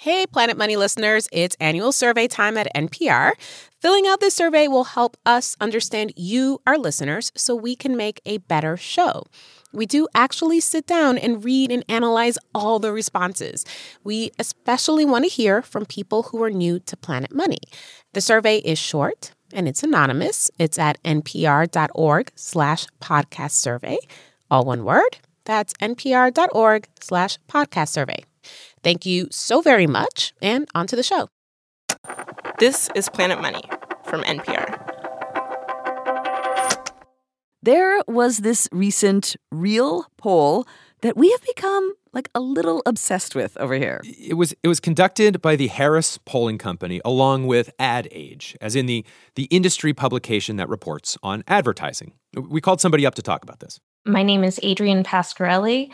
Hey, 0.00 0.26
Planet 0.26 0.56
Money 0.56 0.76
listeners, 0.76 1.28
it's 1.32 1.56
annual 1.58 1.90
survey 1.90 2.28
time 2.28 2.56
at 2.56 2.72
NPR. 2.72 3.32
Filling 3.80 4.06
out 4.06 4.20
this 4.20 4.32
survey 4.32 4.68
will 4.68 4.84
help 4.84 5.16
us 5.26 5.56
understand 5.60 6.12
you, 6.14 6.60
our 6.68 6.78
listeners, 6.78 7.32
so 7.34 7.56
we 7.56 7.74
can 7.74 7.96
make 7.96 8.20
a 8.24 8.38
better 8.38 8.76
show. 8.76 9.24
We 9.72 9.86
do 9.86 10.06
actually 10.14 10.60
sit 10.60 10.86
down 10.86 11.18
and 11.18 11.44
read 11.44 11.72
and 11.72 11.84
analyze 11.88 12.38
all 12.54 12.78
the 12.78 12.92
responses. 12.92 13.64
We 14.04 14.30
especially 14.38 15.04
want 15.04 15.24
to 15.24 15.30
hear 15.30 15.62
from 15.62 15.84
people 15.84 16.22
who 16.22 16.40
are 16.44 16.50
new 16.50 16.78
to 16.78 16.96
Planet 16.96 17.34
Money. 17.34 17.58
The 18.12 18.20
survey 18.20 18.58
is 18.58 18.78
short 18.78 19.32
and 19.52 19.66
it's 19.66 19.82
anonymous. 19.82 20.48
It's 20.60 20.78
at 20.78 21.02
npr.org 21.02 22.30
slash 22.36 22.86
podcast 23.02 23.50
survey. 23.50 23.98
All 24.48 24.64
one 24.64 24.84
word. 24.84 25.18
That's 25.44 25.74
npr.org 25.74 26.86
slash 27.00 27.38
podcast 27.48 27.88
survey. 27.88 28.27
Thank 28.82 29.06
you 29.06 29.28
so 29.30 29.60
very 29.60 29.86
much, 29.86 30.32
and 30.40 30.68
on 30.74 30.86
to 30.88 30.96
the 30.96 31.02
show. 31.02 31.28
This 32.58 32.88
is 32.94 33.08
Planet 33.08 33.40
Money 33.40 33.62
from 34.04 34.22
NPR. 34.22 34.88
There 37.62 38.00
was 38.06 38.38
this 38.38 38.68
recent 38.72 39.36
real 39.50 40.06
poll 40.16 40.66
that 41.02 41.16
we 41.16 41.30
have 41.30 41.42
become 41.42 41.94
like 42.12 42.30
a 42.34 42.40
little 42.40 42.82
obsessed 42.86 43.34
with 43.34 43.56
over 43.58 43.74
here. 43.74 44.00
It 44.04 44.34
was 44.34 44.54
it 44.62 44.68
was 44.68 44.80
conducted 44.80 45.42
by 45.42 45.56
the 45.56 45.66
Harris 45.66 46.18
Polling 46.24 46.58
Company 46.58 47.00
along 47.04 47.46
with 47.46 47.70
Ad 47.78 48.08
Age, 48.10 48.56
as 48.60 48.74
in 48.74 48.86
the 48.86 49.04
the 49.34 49.44
industry 49.44 49.92
publication 49.92 50.56
that 50.56 50.68
reports 50.68 51.18
on 51.22 51.44
advertising. 51.46 52.12
We 52.34 52.60
called 52.60 52.80
somebody 52.80 53.04
up 53.06 53.14
to 53.16 53.22
talk 53.22 53.42
about 53.42 53.60
this. 53.60 53.78
My 54.06 54.22
name 54.22 54.44
is 54.44 54.58
Adrienne 54.64 55.04
Pasquarelli. 55.04 55.90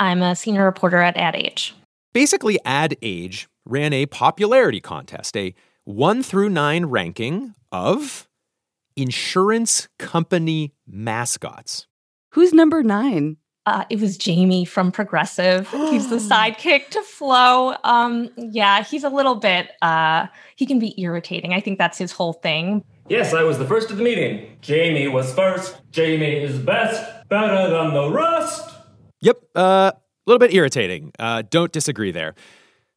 I'm 0.00 0.22
a 0.22 0.34
senior 0.34 0.64
reporter 0.64 0.98
at 0.98 1.16
Ad 1.16 1.36
Age. 1.36 1.74
Basically, 2.12 2.58
Ad 2.64 2.96
Age 3.02 3.48
ran 3.64 3.92
a 3.92 4.06
popularity 4.06 4.80
contest, 4.80 5.36
a 5.36 5.54
1 5.84 6.22
through 6.22 6.48
9 6.48 6.86
ranking 6.86 7.54
of 7.70 8.28
insurance 8.96 9.88
company 9.98 10.74
mascots. 10.86 11.86
Who's 12.30 12.52
number 12.52 12.82
9? 12.82 13.36
Uh, 13.66 13.84
it 13.90 14.00
was 14.00 14.16
Jamie 14.16 14.64
from 14.64 14.90
Progressive. 14.90 15.68
he's 15.90 16.08
the 16.08 16.16
sidekick 16.16 16.88
to 16.90 17.02
Flo. 17.02 17.76
Um, 17.84 18.30
yeah, 18.36 18.82
he's 18.82 19.04
a 19.04 19.10
little 19.10 19.34
bit, 19.34 19.70
uh, 19.82 20.26
he 20.56 20.64
can 20.64 20.78
be 20.78 20.98
irritating. 21.00 21.52
I 21.52 21.60
think 21.60 21.78
that's 21.78 21.98
his 21.98 22.12
whole 22.12 22.32
thing. 22.32 22.82
Yes, 23.08 23.32
I 23.32 23.42
was 23.42 23.58
the 23.58 23.66
first 23.66 23.90
of 23.90 23.98
the 23.98 24.02
meeting. 24.02 24.56
Jamie 24.60 25.08
was 25.08 25.32
first. 25.34 25.80
Jamie 25.90 26.36
is 26.36 26.58
best, 26.58 27.28
better 27.28 27.70
than 27.70 27.94
the 27.94 28.10
rest. 28.10 28.70
Yep, 29.20 29.38
uh, 29.54 29.92
a 29.92 30.00
little 30.28 30.38
bit 30.38 30.54
irritating. 30.54 31.12
Uh, 31.18 31.42
don't 31.48 31.72
disagree 31.72 32.10
there. 32.10 32.34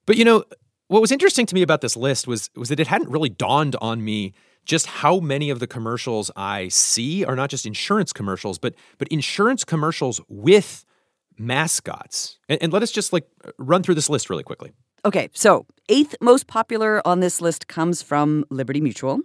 But 0.05 0.17
you 0.17 0.25
know, 0.25 0.43
what 0.87 1.01
was 1.01 1.11
interesting 1.11 1.45
to 1.45 1.55
me 1.55 1.61
about 1.61 1.81
this 1.81 1.95
list 1.95 2.27
was 2.27 2.49
was 2.55 2.69
that 2.69 2.79
it 2.79 2.87
hadn't 2.87 3.09
really 3.09 3.29
dawned 3.29 3.75
on 3.81 4.03
me 4.03 4.33
just 4.65 4.85
how 4.85 5.19
many 5.19 5.49
of 5.49 5.59
the 5.59 5.67
commercials 5.67 6.29
I 6.35 6.67
see 6.67 7.25
are 7.25 7.35
not 7.35 7.49
just 7.49 7.65
insurance 7.65 8.13
commercials, 8.13 8.59
but 8.59 8.75
but 8.97 9.07
insurance 9.07 9.63
commercials 9.63 10.21
with 10.27 10.85
mascots. 11.37 12.37
And, 12.49 12.61
and 12.61 12.73
let 12.73 12.83
us 12.83 12.91
just 12.91 13.13
like 13.13 13.27
run 13.57 13.83
through 13.83 13.95
this 13.95 14.09
list 14.09 14.29
really 14.29 14.43
quickly. 14.43 14.71
Okay, 15.03 15.29
so 15.33 15.65
eighth 15.89 16.15
most 16.21 16.47
popular 16.47 17.01
on 17.07 17.21
this 17.21 17.41
list 17.41 17.67
comes 17.67 18.01
from 18.01 18.45
Liberty 18.49 18.81
Mutual. 18.81 19.21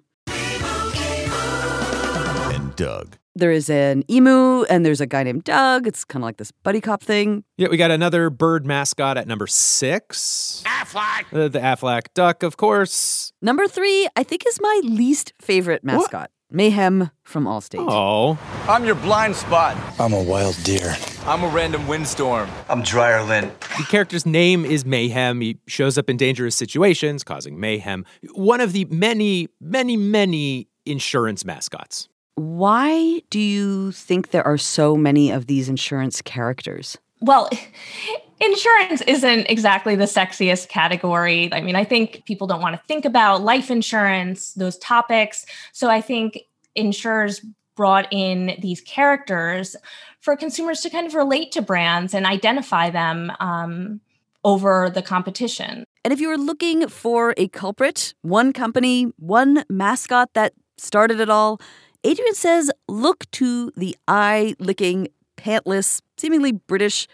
And 2.55 2.75
Doug. 2.77 3.19
There 3.37 3.53
is 3.53 3.69
an 3.69 4.03
emu, 4.11 4.62
and 4.62 4.87
there's 4.87 5.03
a 5.03 5.06
guy 5.06 5.23
named 5.23 5.45
Doug. 5.45 5.87
It's 5.87 6.05
kind 6.05 6.23
of 6.23 6.25
like 6.25 6.39
this 6.39 6.53
buddy 6.53 6.81
cop 6.81 7.03
thing. 7.03 7.45
Yeah, 7.59 7.69
we 7.69 7.77
got 7.77 7.91
another 7.91 8.31
bird 8.31 8.65
mascot 8.65 9.19
at 9.19 9.29
number 9.29 9.47
six. 9.47 10.62
Aflac. 10.65 11.25
Uh, 11.31 11.48
the 11.48 11.59
Aflac 11.59 12.07
duck, 12.14 12.42
of 12.42 12.57
course. 12.57 13.34
Number 13.42 13.69
three, 13.69 14.09
I 14.17 14.23
think, 14.23 14.47
is 14.47 14.59
my 14.59 14.81
least 14.83 15.34
favorite 15.39 15.84
mascot. 15.84 16.31
Mayhem 16.51 17.11
from 17.25 17.45
Allstate. 17.45 17.84
Oh. 17.87 18.39
I'm 18.69 18.86
your 18.86 18.95
blind 18.95 19.36
spot. 19.36 19.77
I'm 20.01 20.14
a 20.14 20.23
wild 20.23 20.57
deer. 20.63 20.97
I'm 21.27 21.42
a 21.45 21.48
random 21.48 21.86
windstorm. 21.86 22.48
I'm 22.70 22.80
Dryer 22.80 23.23
Lynn. 23.23 23.53
The 23.77 23.85
character's 23.91 24.24
name 24.24 24.64
is 24.64 24.86
Mayhem. 24.86 25.42
He 25.42 25.58
shows 25.67 25.98
up 25.98 26.08
in 26.08 26.17
dangerous 26.17 26.57
situations, 26.57 27.23
causing 27.23 27.61
mayhem. 27.61 28.07
One 28.33 28.63
of 28.63 28.73
the 28.73 28.86
many, 28.86 29.48
many, 29.61 29.98
many 29.98 30.68
insurance 30.86 31.45
mascots. 31.45 32.08
Why 32.36 33.23
do 33.30 33.41
you 33.41 33.92
think 33.92 34.30
there 34.30 34.47
are 34.47 34.58
so 34.58 34.97
many 34.97 35.30
of 35.30 35.47
these 35.47 35.69
insurance 35.69 36.23
characters? 36.23 36.97
Well, 37.20 37.51
insurance 38.41 39.01
isn't 39.02 39.47
exactly 39.51 39.97
the 39.97 40.05
sexiest 40.05 40.69
category. 40.69 41.52
I 41.52 41.63
mean, 41.63 41.77
I 41.77 41.85
think 41.85 42.24
people 42.27 42.47
don't 42.47 42.61
want 42.61 42.77
to 42.77 42.83
think 42.86 43.05
about 43.05 43.42
life 43.42 43.70
insurance, 43.70 44.52
those 44.52 44.77
topics. 44.79 45.47
So 45.73 45.89
I 45.89 46.01
think 46.01 46.41
insurers 46.74 47.41
brought 47.74 48.07
in 48.11 48.57
these 48.61 48.80
characters 48.83 49.74
for 50.20 50.36
consumers 50.36 50.80
to 50.83 50.91
kind 50.91 51.07
of 51.07 51.14
relate 51.14 51.53
to 51.53 51.63
brands 51.63 52.14
and 52.14 52.27
identify 52.27 52.91
them 52.91 53.33
um, 53.41 54.01
over 54.45 54.91
the 54.91 55.03
competition. 55.03 55.85
And 56.05 56.13
if 56.13 56.20
you 56.20 56.29
were 56.29 56.39
looking 56.39 56.89
for 56.89 57.35
a 57.36 57.48
culprit, 57.48 58.14
one 58.23 58.53
company, 58.53 59.05
one 59.17 59.64
mascot 59.68 60.35
that 60.35 60.53
started 60.79 61.20
it 61.20 61.30
all, 61.30 61.61
Adrienne 62.06 62.34
says 62.34 62.70
look 62.86 63.28
to 63.33 63.72
the 63.77 63.96
eye 64.06 64.55
licking, 64.61 65.08
pantless, 65.36 66.00
seemingly 66.17 66.52
British 66.52 67.08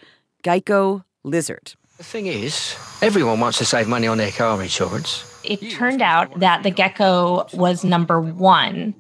Geico 0.45 1.05
lizard. 1.25 1.73
The 1.97 2.05
thing 2.05 2.27
is, 2.27 2.77
everyone 3.01 3.41
wants 3.41 3.57
to 3.59 3.65
save 3.65 3.89
money 3.89 4.07
on 4.07 4.19
their 4.19 4.31
car 4.31 4.61
insurance. 4.61 5.25
It 5.45 5.71
turned 5.71 6.03
out 6.03 6.41
that 6.41 6.63
the 6.63 6.71
gecko 6.71 7.47
was 7.55 7.85
number 7.85 8.21
one. 8.21 8.95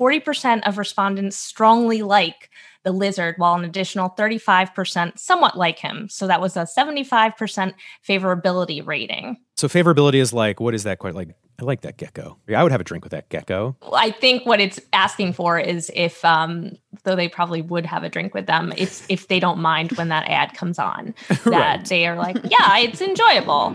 40% 0.00 0.66
of 0.66 0.78
respondents 0.78 1.36
strongly 1.36 2.02
like 2.02 2.50
the 2.82 2.90
lizard, 2.90 3.36
while 3.38 3.54
an 3.54 3.64
additional 3.64 4.10
35% 4.10 5.16
somewhat 5.18 5.56
like 5.56 5.78
him. 5.78 6.08
So 6.08 6.26
that 6.26 6.40
was 6.40 6.56
a 6.56 6.60
75% 6.60 7.74
favorability 8.06 8.84
rating. 8.84 9.36
So 9.56 9.68
favorability 9.68 10.16
is 10.16 10.32
like, 10.32 10.58
what 10.58 10.74
is 10.74 10.82
that 10.84 10.98
quite 10.98 11.14
like? 11.14 11.36
I 11.58 11.64
like 11.64 11.80
that 11.82 11.96
gecko. 11.96 12.36
I 12.54 12.62
would 12.62 12.70
have 12.70 12.82
a 12.82 12.84
drink 12.84 13.02
with 13.02 13.12
that 13.12 13.30
gecko. 13.30 13.76
I 13.90 14.10
think 14.10 14.44
what 14.44 14.60
it's 14.60 14.78
asking 14.92 15.32
for 15.32 15.58
is 15.58 15.90
if, 15.94 16.22
um, 16.22 16.72
though 17.04 17.16
they 17.16 17.28
probably 17.30 17.62
would 17.62 17.86
have 17.86 18.02
a 18.04 18.10
drink 18.10 18.34
with 18.34 18.44
them, 18.46 18.74
it's 18.76 19.06
if 19.08 19.28
they 19.28 19.40
don't 19.40 19.58
mind 19.58 19.92
when 19.92 20.08
that 20.08 20.28
ad 20.28 20.52
comes 20.52 20.78
on, 20.78 21.14
that 21.28 21.46
Right. 21.46 21.84
they 21.86 22.06
are 22.06 22.14
like, 22.14 22.36
yeah, 22.44 22.78
it's 22.78 23.00
enjoyable. 23.00 23.74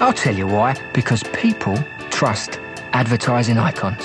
I'll 0.00 0.12
tell 0.12 0.34
you 0.34 0.48
why. 0.48 0.74
Because 0.94 1.22
people 1.32 1.76
trust 2.10 2.58
advertising 2.92 3.56
icons. 3.58 4.02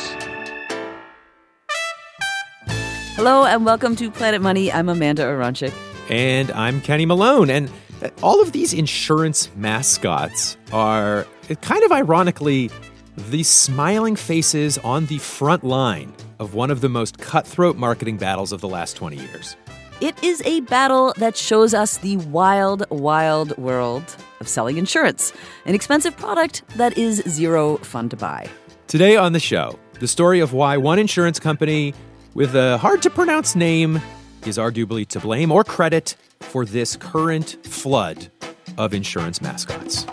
Hello 3.16 3.46
and 3.46 3.66
welcome 3.66 3.96
to 3.96 4.12
Planet 4.12 4.42
Money. 4.44 4.72
I'm 4.72 4.90
Amanda 4.90 5.24
Aronczyk. 5.24 5.74
And 6.12 6.52
I'm 6.52 6.82
Kenny 6.82 7.08
Malone. 7.08 7.50
And 7.50 7.72
all 8.22 8.42
of 8.44 8.52
these 8.52 8.74
insurance 8.76 9.50
mascots 9.56 10.56
are 10.72 11.26
uh, 11.50 11.56
kind 11.56 11.84
of 11.84 11.92
ironically 11.92 12.70
the 13.30 13.44
smiling 13.44 14.16
faces 14.16 14.78
on 14.80 15.06
the 15.08 15.18
front 15.18 15.64
line 15.64 16.14
of 16.40 16.54
one 16.54 16.72
of 16.72 16.82
the 16.82 16.90
most 16.90 17.18
cutthroat 17.18 17.76
marketing 17.76 18.18
battles 18.18 18.52
of 18.52 18.62
the 18.62 18.70
last 18.70 18.96
20 18.96 19.18
years. 19.18 19.56
It 20.02 20.22
is 20.24 20.42
a 20.46 20.62
battle 20.62 21.14
that 21.18 21.36
shows 21.36 21.74
us 21.74 21.98
the 21.98 22.16
wild, 22.18 22.90
wild 22.90 23.58
world 23.58 24.16
of 24.40 24.48
selling 24.48 24.78
insurance, 24.78 25.34
an 25.66 25.76
expensive 25.76 26.16
product 26.16 26.64
that 26.78 26.98
is 26.98 27.22
zero 27.28 27.78
fun 27.78 28.08
to 28.10 28.16
buy. 28.16 28.48
Today 28.88 29.18
on 29.18 29.34
the 29.34 29.40
show, 29.40 29.78
the 30.00 30.08
story 30.08 30.40
of 30.40 30.54
why 30.54 30.78
one 30.78 31.00
insurance 31.00 31.40
company 31.40 31.94
with 32.34 32.56
a 32.56 32.78
hard 32.78 33.02
to 33.02 33.10
pronounce 33.10 33.56
name 33.56 34.02
is 34.46 34.58
arguably 34.58 35.06
to 35.08 35.20
blame 35.20 35.52
or 35.52 35.66
credit 35.66 36.16
for 36.40 36.64
this 36.64 36.96
current 36.96 37.58
flood 37.66 38.32
of 38.78 38.94
insurance 38.94 39.42
mascots. 39.42 40.06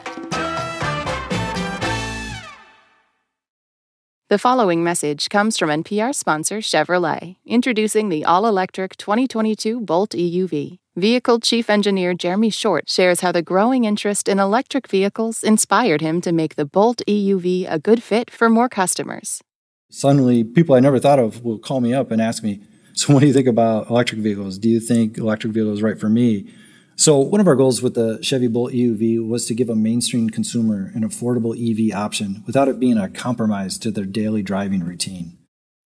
The 4.28 4.38
following 4.38 4.82
message 4.82 5.28
comes 5.28 5.56
from 5.56 5.70
NPR 5.70 6.12
sponsor 6.12 6.58
Chevrolet, 6.58 7.36
introducing 7.46 8.08
the 8.08 8.24
all 8.24 8.44
electric 8.44 8.96
2022 8.96 9.80
Bolt 9.82 10.10
EUV. 10.10 10.80
Vehicle 10.96 11.38
Chief 11.38 11.70
Engineer 11.70 12.12
Jeremy 12.12 12.50
Short 12.50 12.90
shares 12.90 13.20
how 13.20 13.30
the 13.30 13.40
growing 13.40 13.84
interest 13.84 14.26
in 14.26 14.40
electric 14.40 14.88
vehicles 14.88 15.44
inspired 15.44 16.00
him 16.00 16.20
to 16.22 16.32
make 16.32 16.56
the 16.56 16.64
Bolt 16.64 17.02
EUV 17.06 17.72
a 17.72 17.78
good 17.78 18.02
fit 18.02 18.28
for 18.28 18.50
more 18.50 18.68
customers. 18.68 19.44
Suddenly, 19.90 20.42
people 20.42 20.74
I 20.74 20.80
never 20.80 20.98
thought 20.98 21.20
of 21.20 21.44
will 21.44 21.60
call 21.60 21.80
me 21.80 21.94
up 21.94 22.10
and 22.10 22.20
ask 22.20 22.42
me, 22.42 22.62
So, 22.94 23.14
what 23.14 23.20
do 23.20 23.28
you 23.28 23.32
think 23.32 23.46
about 23.46 23.90
electric 23.90 24.22
vehicles? 24.22 24.58
Do 24.58 24.68
you 24.68 24.80
think 24.80 25.18
electric 25.18 25.52
vehicles 25.52 25.82
right 25.82 26.00
for 26.00 26.08
me? 26.08 26.52
So, 26.98 27.18
one 27.18 27.42
of 27.42 27.46
our 27.46 27.56
goals 27.56 27.82
with 27.82 27.92
the 27.92 28.18
Chevy 28.22 28.48
Bolt 28.48 28.72
EUV 28.72 29.26
was 29.26 29.44
to 29.46 29.54
give 29.54 29.68
a 29.68 29.76
mainstream 29.76 30.30
consumer 30.30 30.90
an 30.94 31.06
affordable 31.06 31.52
EV 31.54 31.94
option 31.94 32.42
without 32.46 32.68
it 32.68 32.80
being 32.80 32.96
a 32.96 33.10
compromise 33.10 33.76
to 33.78 33.90
their 33.90 34.06
daily 34.06 34.42
driving 34.42 34.82
routine. 34.82 35.36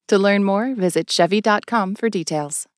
To 0.06 0.18
learn 0.18 0.44
more, 0.44 0.72
visit 0.74 1.10
Chevy.com 1.10 1.96
for 1.96 2.08
details. 2.08 2.68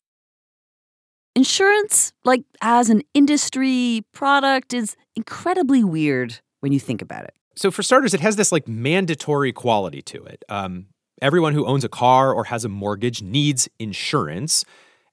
Insurance, 1.37 2.15
like 2.25 2.45
as 2.63 2.89
an 2.89 3.03
industry 3.13 4.03
product, 4.15 4.73
is 4.73 4.97
incredibly 5.15 5.85
weird 5.85 6.41
when 6.61 6.73
you 6.73 6.81
think 6.81 7.03
about 7.03 7.25
it. 7.25 7.35
So, 7.55 7.71
for 7.71 7.83
starters, 7.83 8.15
it 8.15 8.21
has 8.21 8.37
this 8.37 8.51
like 8.51 8.67
mandatory 8.67 9.53
quality 9.53 10.01
to 10.03 10.25
it. 10.25 10.43
Um, 10.49 10.87
everyone 11.21 11.53
who 11.53 11.67
owns 11.67 11.85
a 11.85 11.89
car 11.91 12.33
or 12.33 12.45
has 12.45 12.65
a 12.65 12.71
mortgage 12.71 13.21
needs 13.21 13.69
insurance. 13.79 14.65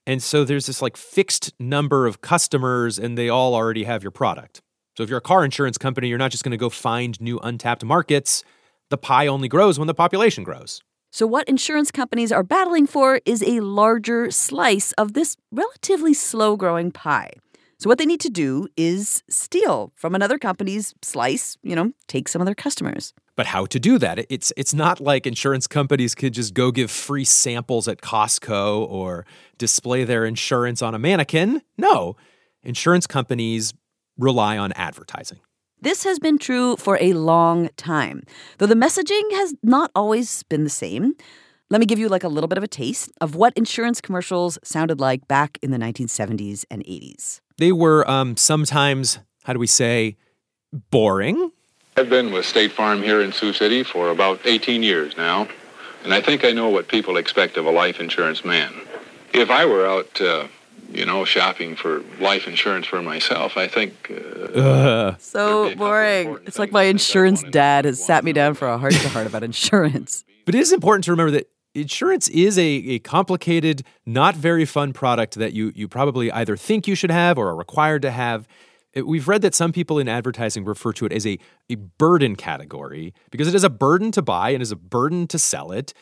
And 0.06 0.22
so 0.22 0.44
there's 0.44 0.66
this 0.66 0.82
like 0.82 0.96
fixed 0.96 1.52
number 1.58 2.06
of 2.06 2.20
customers 2.20 2.98
and 2.98 3.16
they 3.16 3.28
all 3.28 3.54
already 3.54 3.84
have 3.84 4.02
your 4.02 4.10
product. 4.10 4.60
So 4.96 5.02
if 5.02 5.08
you're 5.08 5.18
a 5.18 5.22
car 5.22 5.44
insurance 5.44 5.78
company, 5.78 6.08
you're 6.08 6.18
not 6.18 6.30
just 6.30 6.44
going 6.44 6.50
to 6.50 6.58
go 6.58 6.68
find 6.68 7.20
new 7.20 7.38
untapped 7.38 7.84
markets. 7.84 8.42
The 8.90 8.98
pie 8.98 9.26
only 9.26 9.48
grows 9.48 9.78
when 9.78 9.86
the 9.86 9.94
population 9.94 10.42
grows. 10.42 10.82
So, 11.12 11.26
what 11.26 11.48
insurance 11.48 11.90
companies 11.90 12.30
are 12.30 12.44
battling 12.44 12.86
for 12.86 13.20
is 13.24 13.42
a 13.42 13.60
larger 13.60 14.30
slice 14.30 14.92
of 14.92 15.12
this 15.14 15.36
relatively 15.50 16.14
slow 16.14 16.56
growing 16.56 16.92
pie. 16.92 17.32
So, 17.80 17.88
what 17.88 17.96
they 17.96 18.04
need 18.04 18.20
to 18.20 18.28
do 18.28 18.68
is 18.76 19.22
steal 19.30 19.90
from 19.96 20.14
another 20.14 20.38
company's 20.38 20.94
slice, 21.00 21.56
you 21.62 21.74
know, 21.74 21.92
take 22.08 22.28
some 22.28 22.42
of 22.42 22.46
their 22.46 22.54
customers. 22.54 23.14
But 23.36 23.46
how 23.46 23.64
to 23.64 23.80
do 23.80 23.96
that? 23.98 24.26
It's 24.28 24.52
it's 24.54 24.74
not 24.74 25.00
like 25.00 25.26
insurance 25.26 25.66
companies 25.66 26.14
could 26.14 26.34
just 26.34 26.52
go 26.52 26.72
give 26.72 26.90
free 26.90 27.24
samples 27.24 27.88
at 27.88 28.02
Costco 28.02 28.86
or 28.86 29.24
display 29.56 30.04
their 30.04 30.26
insurance 30.26 30.82
on 30.82 30.94
a 30.94 30.98
mannequin. 30.98 31.62
No. 31.78 32.16
Insurance 32.62 33.06
companies 33.06 33.72
rely 34.18 34.58
on 34.58 34.72
advertising. 34.72 35.38
This 35.80 36.04
has 36.04 36.18
been 36.18 36.36
true 36.36 36.76
for 36.76 36.98
a 37.00 37.14
long 37.14 37.70
time, 37.78 38.24
though 38.58 38.66
the 38.66 38.74
messaging 38.74 39.22
has 39.32 39.54
not 39.62 39.90
always 39.94 40.42
been 40.42 40.64
the 40.64 40.68
same. 40.68 41.14
Let 41.70 41.78
me 41.78 41.86
give 41.86 41.98
you 41.98 42.08
like 42.08 42.24
a 42.24 42.28
little 42.28 42.48
bit 42.48 42.58
of 42.58 42.64
a 42.64 42.68
taste 42.68 43.10
of 43.22 43.36
what 43.36 43.54
insurance 43.56 44.00
commercials 44.00 44.58
sounded 44.62 45.00
like 45.00 45.26
back 45.28 45.56
in 45.62 45.70
the 45.70 45.78
1970s 45.78 46.64
and 46.70 46.84
80s. 46.84 47.40
They 47.60 47.72
were 47.72 48.10
um, 48.10 48.38
sometimes, 48.38 49.18
how 49.44 49.52
do 49.52 49.58
we 49.58 49.66
say, 49.66 50.16
boring. 50.90 51.52
I've 51.94 52.08
been 52.08 52.32
with 52.32 52.46
State 52.46 52.72
Farm 52.72 53.02
here 53.02 53.20
in 53.20 53.32
Sioux 53.32 53.52
City 53.52 53.82
for 53.82 54.08
about 54.08 54.40
18 54.46 54.82
years 54.82 55.14
now, 55.18 55.46
and 56.02 56.14
I 56.14 56.22
think 56.22 56.42
I 56.42 56.52
know 56.52 56.70
what 56.70 56.88
people 56.88 57.18
expect 57.18 57.58
of 57.58 57.66
a 57.66 57.70
life 57.70 58.00
insurance 58.00 58.46
man. 58.46 58.72
If 59.34 59.50
I 59.50 59.66
were 59.66 59.86
out 59.86 60.18
uh, 60.22 60.46
you 60.90 61.04
know, 61.04 61.26
shopping 61.26 61.76
for 61.76 62.02
life 62.18 62.48
insurance 62.48 62.86
for 62.86 63.02
myself. 63.02 63.56
I 63.56 63.68
think. 63.68 64.10
Uh, 64.10 65.16
so 65.18 65.74
boring. 65.76 66.38
It's 66.46 66.58
like 66.58 66.72
my 66.72 66.84
insurance 66.84 67.44
dad 67.44 67.84
has 67.84 68.04
sat 68.04 68.24
me 68.24 68.32
down 68.32 68.54
for 68.54 68.68
a 68.68 68.78
heart 68.78 68.94
to 68.94 69.08
heart 69.10 69.26
about 69.26 69.42
insurance. 69.52 70.24
But 70.46 70.54
it 70.54 70.60
is 70.60 70.72
important 70.72 71.04
to 71.04 71.12
remember 71.12 71.32
that 71.32 71.48
insurance 71.74 72.28
is 72.28 72.58
a, 72.58 72.62
a 72.62 72.98
complicated, 73.00 73.82
not 74.06 74.34
very 74.34 74.64
fun 74.64 74.92
product 74.92 75.34
that 75.34 75.52
you, 75.52 75.72
you 75.74 75.88
probably 75.88 76.30
either 76.32 76.56
think 76.56 76.86
you 76.86 76.94
should 76.94 77.10
have 77.10 77.38
or 77.38 77.48
are 77.48 77.56
required 77.56 78.02
to 78.02 78.10
have. 78.10 78.46
We've 78.94 79.28
read 79.28 79.42
that 79.42 79.54
some 79.54 79.72
people 79.72 79.98
in 79.98 80.08
advertising 80.08 80.64
refer 80.64 80.92
to 80.94 81.06
it 81.06 81.12
as 81.12 81.26
a, 81.26 81.38
a 81.68 81.76
burden 81.76 82.34
category 82.34 83.14
because 83.30 83.46
it 83.46 83.54
is 83.54 83.62
a 83.62 83.70
burden 83.70 84.10
to 84.12 84.22
buy 84.22 84.50
and 84.50 84.62
is 84.62 84.72
a 84.72 84.76
burden 84.76 85.26
to 85.28 85.38
sell 85.38 85.70
it. 85.70 85.94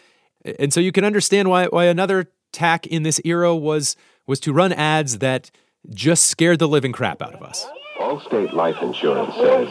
And 0.58 0.72
so 0.72 0.80
you 0.80 0.92
can 0.92 1.04
understand 1.04 1.50
why, 1.50 1.66
why 1.66 1.84
another 1.84 2.30
tack 2.52 2.86
in 2.86 3.02
this 3.02 3.20
era 3.24 3.54
was 3.54 3.96
was 4.26 4.40
to 4.40 4.52
run 4.52 4.72
ads 4.72 5.18
that 5.18 5.50
just 5.90 6.26
scared 6.26 6.58
the 6.58 6.68
living 6.68 6.92
crap 6.92 7.22
out 7.22 7.34
of 7.34 7.42
us. 7.42 7.66
Allstate 7.98 8.52
Life 8.52 8.76
Insurance 8.82 9.34
says, 9.34 9.68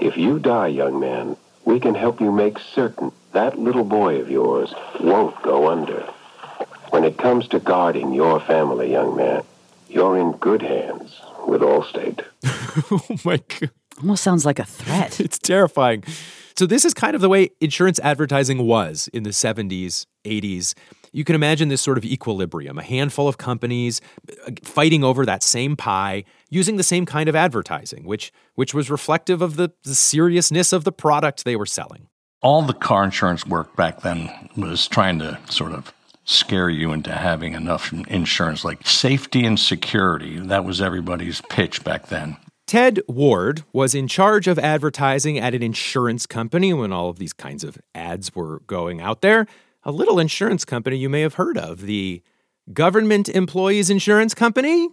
if 0.00 0.16
you 0.16 0.38
die, 0.38 0.68
young 0.68 1.00
man, 1.00 1.36
we 1.64 1.80
can 1.80 1.94
help 1.94 2.20
you 2.20 2.30
make 2.30 2.58
certain 2.58 3.10
that 3.36 3.58
little 3.58 3.84
boy 3.84 4.18
of 4.18 4.30
yours 4.30 4.74
won't 4.98 5.40
go 5.42 5.68
under. 5.68 6.00
When 6.88 7.04
it 7.04 7.18
comes 7.18 7.46
to 7.48 7.60
guarding 7.60 8.14
your 8.14 8.40
family, 8.40 8.90
young 8.90 9.14
man, 9.14 9.42
you're 9.90 10.16
in 10.16 10.32
good 10.32 10.62
hands 10.62 11.20
with 11.46 11.60
Allstate. 11.60 12.24
oh 12.90 13.18
my 13.26 13.36
God. 13.36 13.70
Almost 13.98 14.22
sounds 14.22 14.46
like 14.46 14.58
a 14.58 14.64
threat. 14.64 15.20
it's 15.26 15.38
terrifying. 15.38 16.02
So, 16.56 16.64
this 16.64 16.86
is 16.86 16.94
kind 16.94 17.14
of 17.14 17.20
the 17.20 17.28
way 17.28 17.50
insurance 17.60 17.98
advertising 18.00 18.66
was 18.66 19.08
in 19.12 19.22
the 19.24 19.30
70s, 19.30 20.06
80s 20.24 20.74
you 21.12 21.24
can 21.24 21.34
imagine 21.34 21.70
this 21.70 21.80
sort 21.80 21.96
of 21.96 22.04
equilibrium 22.04 22.78
a 22.78 22.82
handful 22.82 23.26
of 23.26 23.38
companies 23.38 24.02
uh, 24.46 24.50
fighting 24.62 25.02
over 25.02 25.24
that 25.24 25.42
same 25.42 25.74
pie 25.74 26.24
using 26.50 26.76
the 26.76 26.82
same 26.82 27.06
kind 27.06 27.26
of 27.28 27.34
advertising 27.34 28.04
which 28.04 28.32
which 28.54 28.74
was 28.74 28.90
reflective 28.90 29.40
of 29.40 29.56
the, 29.56 29.70
the 29.84 29.94
seriousness 29.94 30.74
of 30.74 30.84
the 30.84 30.92
product 30.92 31.44
they 31.44 31.56
were 31.56 31.64
selling 31.64 32.08
all 32.46 32.62
the 32.62 32.72
car 32.72 33.02
insurance 33.02 33.44
work 33.44 33.74
back 33.74 34.02
then 34.02 34.30
was 34.56 34.86
trying 34.86 35.18
to 35.18 35.36
sort 35.50 35.72
of 35.72 35.92
scare 36.24 36.70
you 36.70 36.92
into 36.92 37.10
having 37.10 37.54
enough 37.54 37.92
insurance 37.92 38.64
like 38.64 38.86
safety 38.86 39.44
and 39.44 39.58
security. 39.58 40.38
That 40.38 40.64
was 40.64 40.80
everybody's 40.80 41.40
pitch 41.50 41.82
back 41.82 42.06
then. 42.06 42.36
Ted 42.64 43.00
Ward 43.08 43.64
was 43.72 43.96
in 43.96 44.06
charge 44.06 44.46
of 44.46 44.60
advertising 44.60 45.40
at 45.40 45.56
an 45.56 45.62
insurance 45.64 46.24
company 46.24 46.72
when 46.72 46.92
all 46.92 47.08
of 47.08 47.18
these 47.18 47.32
kinds 47.32 47.64
of 47.64 47.78
ads 47.96 48.32
were 48.32 48.60
going 48.68 49.00
out 49.00 49.22
there. 49.22 49.48
A 49.82 49.90
little 49.90 50.20
insurance 50.20 50.64
company 50.64 50.98
you 50.98 51.08
may 51.08 51.22
have 51.22 51.34
heard 51.34 51.58
of, 51.58 51.80
the 51.80 52.22
Government 52.72 53.28
Employees 53.28 53.90
Insurance 53.90 54.34
Company. 54.34 54.88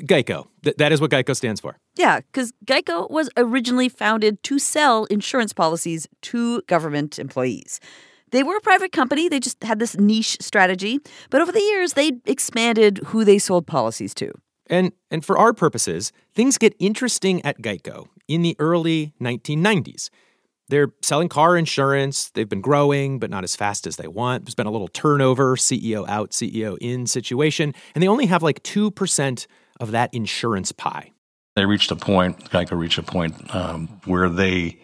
Geico. 0.00 0.46
Th- 0.62 0.76
that 0.76 0.92
is 0.92 1.00
what 1.00 1.10
Geico 1.10 1.34
stands 1.34 1.60
for. 1.60 1.76
Yeah, 1.96 2.20
because 2.20 2.52
Geico 2.64 3.10
was 3.10 3.30
originally 3.36 3.88
founded 3.88 4.42
to 4.44 4.58
sell 4.58 5.04
insurance 5.06 5.52
policies 5.52 6.06
to 6.22 6.62
government 6.62 7.18
employees. 7.18 7.80
They 8.32 8.42
were 8.42 8.56
a 8.56 8.60
private 8.60 8.92
company, 8.92 9.28
they 9.28 9.40
just 9.40 9.62
had 9.62 9.78
this 9.78 9.96
niche 9.96 10.38
strategy, 10.40 10.98
but 11.30 11.40
over 11.40 11.52
the 11.52 11.60
years 11.60 11.92
they 11.92 12.12
expanded 12.26 12.98
who 13.06 13.24
they 13.24 13.38
sold 13.38 13.66
policies 13.66 14.14
to. 14.14 14.32
And 14.68 14.92
and 15.10 15.24
for 15.24 15.38
our 15.38 15.52
purposes, 15.52 16.12
things 16.34 16.58
get 16.58 16.74
interesting 16.78 17.44
at 17.44 17.62
Geico 17.62 18.08
in 18.26 18.42
the 18.42 18.56
early 18.58 19.14
1990s. 19.20 20.10
They're 20.68 20.88
selling 21.02 21.28
car 21.28 21.56
insurance. 21.56 22.30
They've 22.30 22.48
been 22.48 22.60
growing, 22.60 23.20
but 23.20 23.30
not 23.30 23.44
as 23.44 23.54
fast 23.54 23.86
as 23.86 23.96
they 23.96 24.08
want. 24.08 24.44
There's 24.44 24.56
been 24.56 24.66
a 24.66 24.72
little 24.72 24.88
turnover, 24.88 25.54
CEO 25.54 26.08
out, 26.08 26.32
CEO 26.32 26.76
in 26.80 27.06
situation, 27.06 27.72
and 27.94 28.02
they 28.02 28.08
only 28.08 28.26
have 28.26 28.42
like 28.42 28.64
2% 28.64 29.46
of 29.80 29.90
that 29.92 30.12
insurance 30.14 30.72
pie. 30.72 31.12
They 31.54 31.64
reached 31.64 31.90
a 31.90 31.96
point, 31.96 32.50
Geico 32.50 32.78
reached 32.78 32.98
a 32.98 33.02
point 33.02 33.54
um, 33.54 33.88
where 34.04 34.28
they 34.28 34.78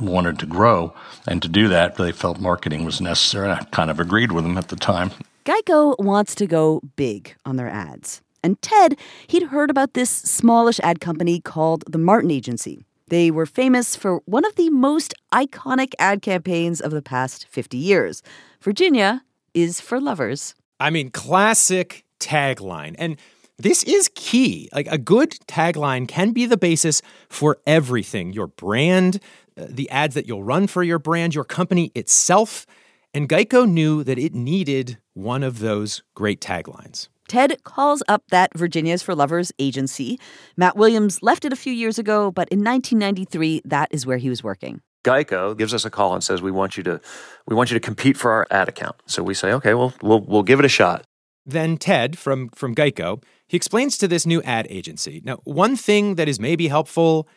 wanted 0.00 0.38
to 0.40 0.46
grow. 0.46 0.94
And 1.26 1.40
to 1.42 1.48
do 1.48 1.68
that, 1.68 1.96
they 1.96 2.12
felt 2.12 2.38
marketing 2.38 2.84
was 2.84 3.00
necessary. 3.00 3.50
I 3.50 3.64
kind 3.72 3.90
of 3.90 4.00
agreed 4.00 4.32
with 4.32 4.44
them 4.44 4.58
at 4.58 4.68
the 4.68 4.76
time. 4.76 5.10
Geico 5.44 5.98
wants 5.98 6.34
to 6.36 6.46
go 6.46 6.80
big 6.96 7.34
on 7.44 7.56
their 7.56 7.68
ads. 7.68 8.20
And 8.44 8.60
Ted, 8.60 8.96
he'd 9.26 9.44
heard 9.44 9.70
about 9.70 9.94
this 9.94 10.10
smallish 10.10 10.80
ad 10.80 11.00
company 11.00 11.40
called 11.40 11.84
the 11.88 11.98
Martin 11.98 12.30
Agency. 12.30 12.84
They 13.08 13.30
were 13.30 13.46
famous 13.46 13.94
for 13.94 14.22
one 14.24 14.44
of 14.44 14.56
the 14.56 14.70
most 14.70 15.14
iconic 15.32 15.92
ad 15.98 16.22
campaigns 16.22 16.80
of 16.80 16.92
the 16.92 17.02
past 17.02 17.46
50 17.48 17.76
years 17.76 18.22
Virginia 18.60 19.24
is 19.54 19.80
for 19.80 20.00
lovers. 20.00 20.54
I 20.78 20.90
mean, 20.90 21.10
classic 21.10 22.04
tagline. 22.20 22.94
And 22.98 23.16
this 23.62 23.82
is 23.84 24.10
key. 24.14 24.68
Like 24.72 24.88
a 24.90 24.98
good 24.98 25.30
tagline 25.46 26.08
can 26.08 26.32
be 26.32 26.46
the 26.46 26.56
basis 26.56 27.00
for 27.28 27.58
everything 27.66 28.32
your 28.32 28.48
brand, 28.48 29.20
uh, 29.56 29.66
the 29.68 29.88
ads 29.90 30.14
that 30.14 30.26
you'll 30.26 30.44
run 30.44 30.66
for 30.66 30.82
your 30.82 30.98
brand, 30.98 31.34
your 31.34 31.44
company 31.44 31.92
itself. 31.94 32.66
And 33.14 33.28
Geico 33.28 33.68
knew 33.68 34.02
that 34.04 34.18
it 34.18 34.34
needed 34.34 34.98
one 35.14 35.42
of 35.42 35.60
those 35.60 36.02
great 36.14 36.40
taglines. 36.40 37.08
Ted 37.28 37.62
calls 37.62 38.02
up 38.08 38.24
that 38.30 38.50
Virginia's 38.56 39.02
for 39.02 39.14
Lovers 39.14 39.52
agency. 39.58 40.18
Matt 40.56 40.76
Williams 40.76 41.22
left 41.22 41.44
it 41.44 41.52
a 41.52 41.56
few 41.56 41.72
years 41.72 41.98
ago, 41.98 42.30
but 42.30 42.48
in 42.48 42.64
1993, 42.64 43.62
that 43.64 43.88
is 43.90 44.04
where 44.04 44.18
he 44.18 44.28
was 44.28 44.42
working. 44.42 44.80
Geico 45.04 45.56
gives 45.56 45.72
us 45.72 45.84
a 45.84 45.90
call 45.90 46.14
and 46.14 46.22
says 46.22 46.42
we 46.42 46.50
want 46.50 46.76
you 46.76 46.82
to 46.84 47.00
we 47.46 47.56
want 47.56 47.70
you 47.70 47.74
to 47.74 47.80
compete 47.80 48.16
for 48.16 48.30
our 48.30 48.46
ad 48.50 48.68
account. 48.68 48.96
So 49.06 49.22
we 49.22 49.34
say, 49.34 49.52
okay, 49.52 49.74
well 49.74 49.92
we'll 50.02 50.20
we'll 50.20 50.42
give 50.42 50.58
it 50.58 50.64
a 50.64 50.68
shot. 50.68 51.04
Then 51.44 51.76
Ted 51.76 52.18
from 52.18 52.48
from 52.50 52.74
Geico, 52.74 53.22
he 53.48 53.56
explains 53.56 53.98
to 53.98 54.08
this 54.08 54.26
new 54.26 54.42
ad 54.42 54.66
agency. 54.70 55.20
Now, 55.24 55.36
one 55.44 55.76
thing 55.76 56.14
that 56.14 56.28
is 56.28 56.38
maybe 56.38 56.68
helpful 56.68 57.28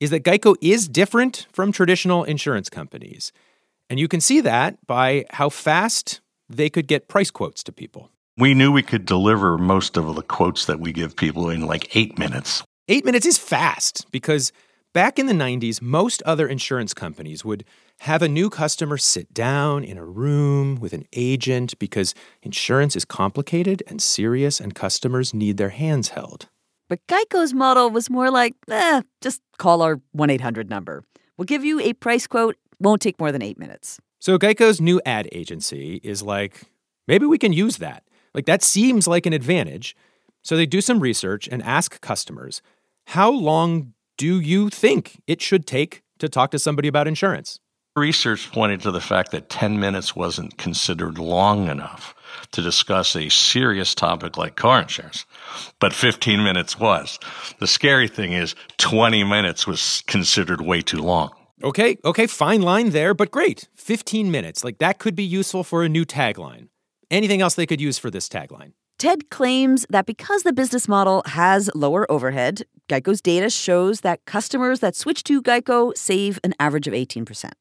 is 0.00 0.10
that 0.10 0.22
Geico 0.22 0.54
is 0.60 0.88
different 0.88 1.46
from 1.52 1.72
traditional 1.72 2.24
insurance 2.24 2.70
companies. 2.70 3.32
And 3.90 3.98
you 3.98 4.06
can 4.06 4.20
see 4.20 4.40
that 4.42 4.78
by 4.86 5.24
how 5.30 5.48
fast 5.48 6.20
they 6.48 6.70
could 6.70 6.86
get 6.86 7.08
price 7.08 7.30
quotes 7.30 7.62
to 7.64 7.72
people. 7.72 8.10
We 8.36 8.54
knew 8.54 8.70
we 8.70 8.82
could 8.82 9.04
deliver 9.04 9.58
most 9.58 9.96
of 9.96 10.14
the 10.14 10.22
quotes 10.22 10.66
that 10.66 10.78
we 10.78 10.92
give 10.92 11.16
people 11.16 11.50
in 11.50 11.66
like 11.66 11.96
eight 11.96 12.18
minutes. 12.18 12.62
Eight 12.86 13.04
minutes 13.04 13.26
is 13.26 13.36
fast 13.36 14.06
because 14.12 14.52
back 14.94 15.18
in 15.18 15.26
the 15.26 15.32
90s, 15.32 15.82
most 15.82 16.22
other 16.22 16.46
insurance 16.46 16.94
companies 16.94 17.44
would 17.44 17.64
have 18.00 18.22
a 18.22 18.28
new 18.28 18.48
customer 18.48 18.96
sit 18.96 19.34
down 19.34 19.82
in 19.82 19.98
a 19.98 20.04
room 20.04 20.76
with 20.76 20.92
an 20.92 21.04
agent 21.12 21.78
because 21.78 22.14
insurance 22.42 22.94
is 22.94 23.04
complicated 23.04 23.82
and 23.88 24.00
serious 24.00 24.60
and 24.60 24.74
customers 24.74 25.34
need 25.34 25.56
their 25.56 25.70
hands 25.70 26.10
held. 26.10 26.48
But 26.88 27.00
Geico's 27.06 27.52
model 27.52 27.90
was 27.90 28.08
more 28.08 28.30
like, 28.30 28.54
eh, 28.70 29.02
just 29.20 29.42
call 29.58 29.82
our 29.82 30.00
1 30.12 30.30
800 30.30 30.70
number. 30.70 31.04
We'll 31.36 31.44
give 31.44 31.64
you 31.64 31.80
a 31.80 31.92
price 31.92 32.26
quote, 32.26 32.56
won't 32.78 33.02
take 33.02 33.18
more 33.18 33.32
than 33.32 33.42
eight 33.42 33.58
minutes. 33.58 34.00
So 34.20 34.38
Geico's 34.38 34.80
new 34.80 35.00
ad 35.04 35.28
agency 35.32 36.00
is 36.02 36.22
like, 36.22 36.62
maybe 37.06 37.26
we 37.26 37.38
can 37.38 37.52
use 37.52 37.78
that. 37.78 38.04
Like 38.32 38.46
that 38.46 38.62
seems 38.62 39.06
like 39.06 39.26
an 39.26 39.32
advantage. 39.32 39.96
So 40.42 40.56
they 40.56 40.66
do 40.66 40.80
some 40.80 41.00
research 41.00 41.48
and 41.48 41.62
ask 41.62 42.00
customers, 42.00 42.62
how 43.08 43.30
long 43.30 43.92
do 44.16 44.40
you 44.40 44.70
think 44.70 45.20
it 45.26 45.42
should 45.42 45.66
take 45.66 46.02
to 46.18 46.28
talk 46.28 46.50
to 46.52 46.58
somebody 46.58 46.88
about 46.88 47.08
insurance? 47.08 47.60
Research 47.98 48.50
pointed 48.52 48.80
to 48.82 48.90
the 48.90 49.00
fact 49.00 49.32
that 49.32 49.48
10 49.48 49.78
minutes 49.78 50.16
wasn't 50.16 50.56
considered 50.56 51.18
long 51.18 51.68
enough 51.68 52.14
to 52.52 52.62
discuss 52.62 53.16
a 53.16 53.28
serious 53.28 53.94
topic 53.94 54.36
like 54.36 54.56
car 54.56 54.80
insurance, 54.82 55.26
but 55.80 55.92
15 55.92 56.42
minutes 56.42 56.78
was. 56.78 57.18
The 57.58 57.66
scary 57.66 58.08
thing 58.08 58.32
is 58.32 58.54
20 58.78 59.24
minutes 59.24 59.66
was 59.66 60.02
considered 60.06 60.60
way 60.60 60.80
too 60.80 61.02
long. 61.02 61.30
Okay, 61.62 61.98
okay, 62.04 62.26
fine 62.26 62.62
line 62.62 62.90
there, 62.90 63.14
but 63.14 63.30
great. 63.30 63.68
15 63.74 64.30
minutes. 64.30 64.62
Like 64.62 64.78
that 64.78 64.98
could 64.98 65.16
be 65.16 65.24
useful 65.24 65.64
for 65.64 65.82
a 65.82 65.88
new 65.88 66.04
tagline. 66.04 66.68
Anything 67.10 67.40
else 67.40 67.54
they 67.54 67.66
could 67.66 67.80
use 67.80 67.98
for 67.98 68.10
this 68.10 68.28
tagline? 68.28 68.72
Ted 68.98 69.30
claims 69.30 69.86
that 69.90 70.06
because 70.06 70.42
the 70.42 70.52
business 70.52 70.88
model 70.88 71.22
has 71.26 71.70
lower 71.74 72.10
overhead, 72.10 72.62
Geico's 72.88 73.20
data 73.20 73.48
shows 73.48 74.00
that 74.00 74.24
customers 74.24 74.80
that 74.80 74.96
switch 74.96 75.22
to 75.24 75.40
Geico 75.40 75.96
save 75.96 76.40
an 76.42 76.54
average 76.58 76.86
of 76.88 76.94
18%. 76.94 77.52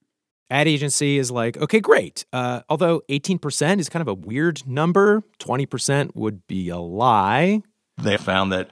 Ad 0.50 0.68
agency 0.68 1.18
is 1.18 1.30
like, 1.30 1.58
okay, 1.58 1.80
great. 1.80 2.26
Uh, 2.32 2.62
although 2.70 3.02
18% 3.10 3.80
is 3.80 3.90
kind 3.90 4.02
of 4.02 4.08
a 4.08 4.14
weird 4.14 4.66
number, 4.66 5.24
20% 5.40 6.16
would 6.16 6.48
be 6.48 6.70
a 6.70 6.78
lie. 6.78 7.62
They 7.98 8.18
found 8.18 8.54
that 8.54 8.70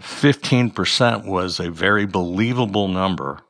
15% 0.00 1.26
was 1.26 1.60
a 1.60 1.70
very 1.70 2.06
believable 2.06 2.88
number. 2.88 3.40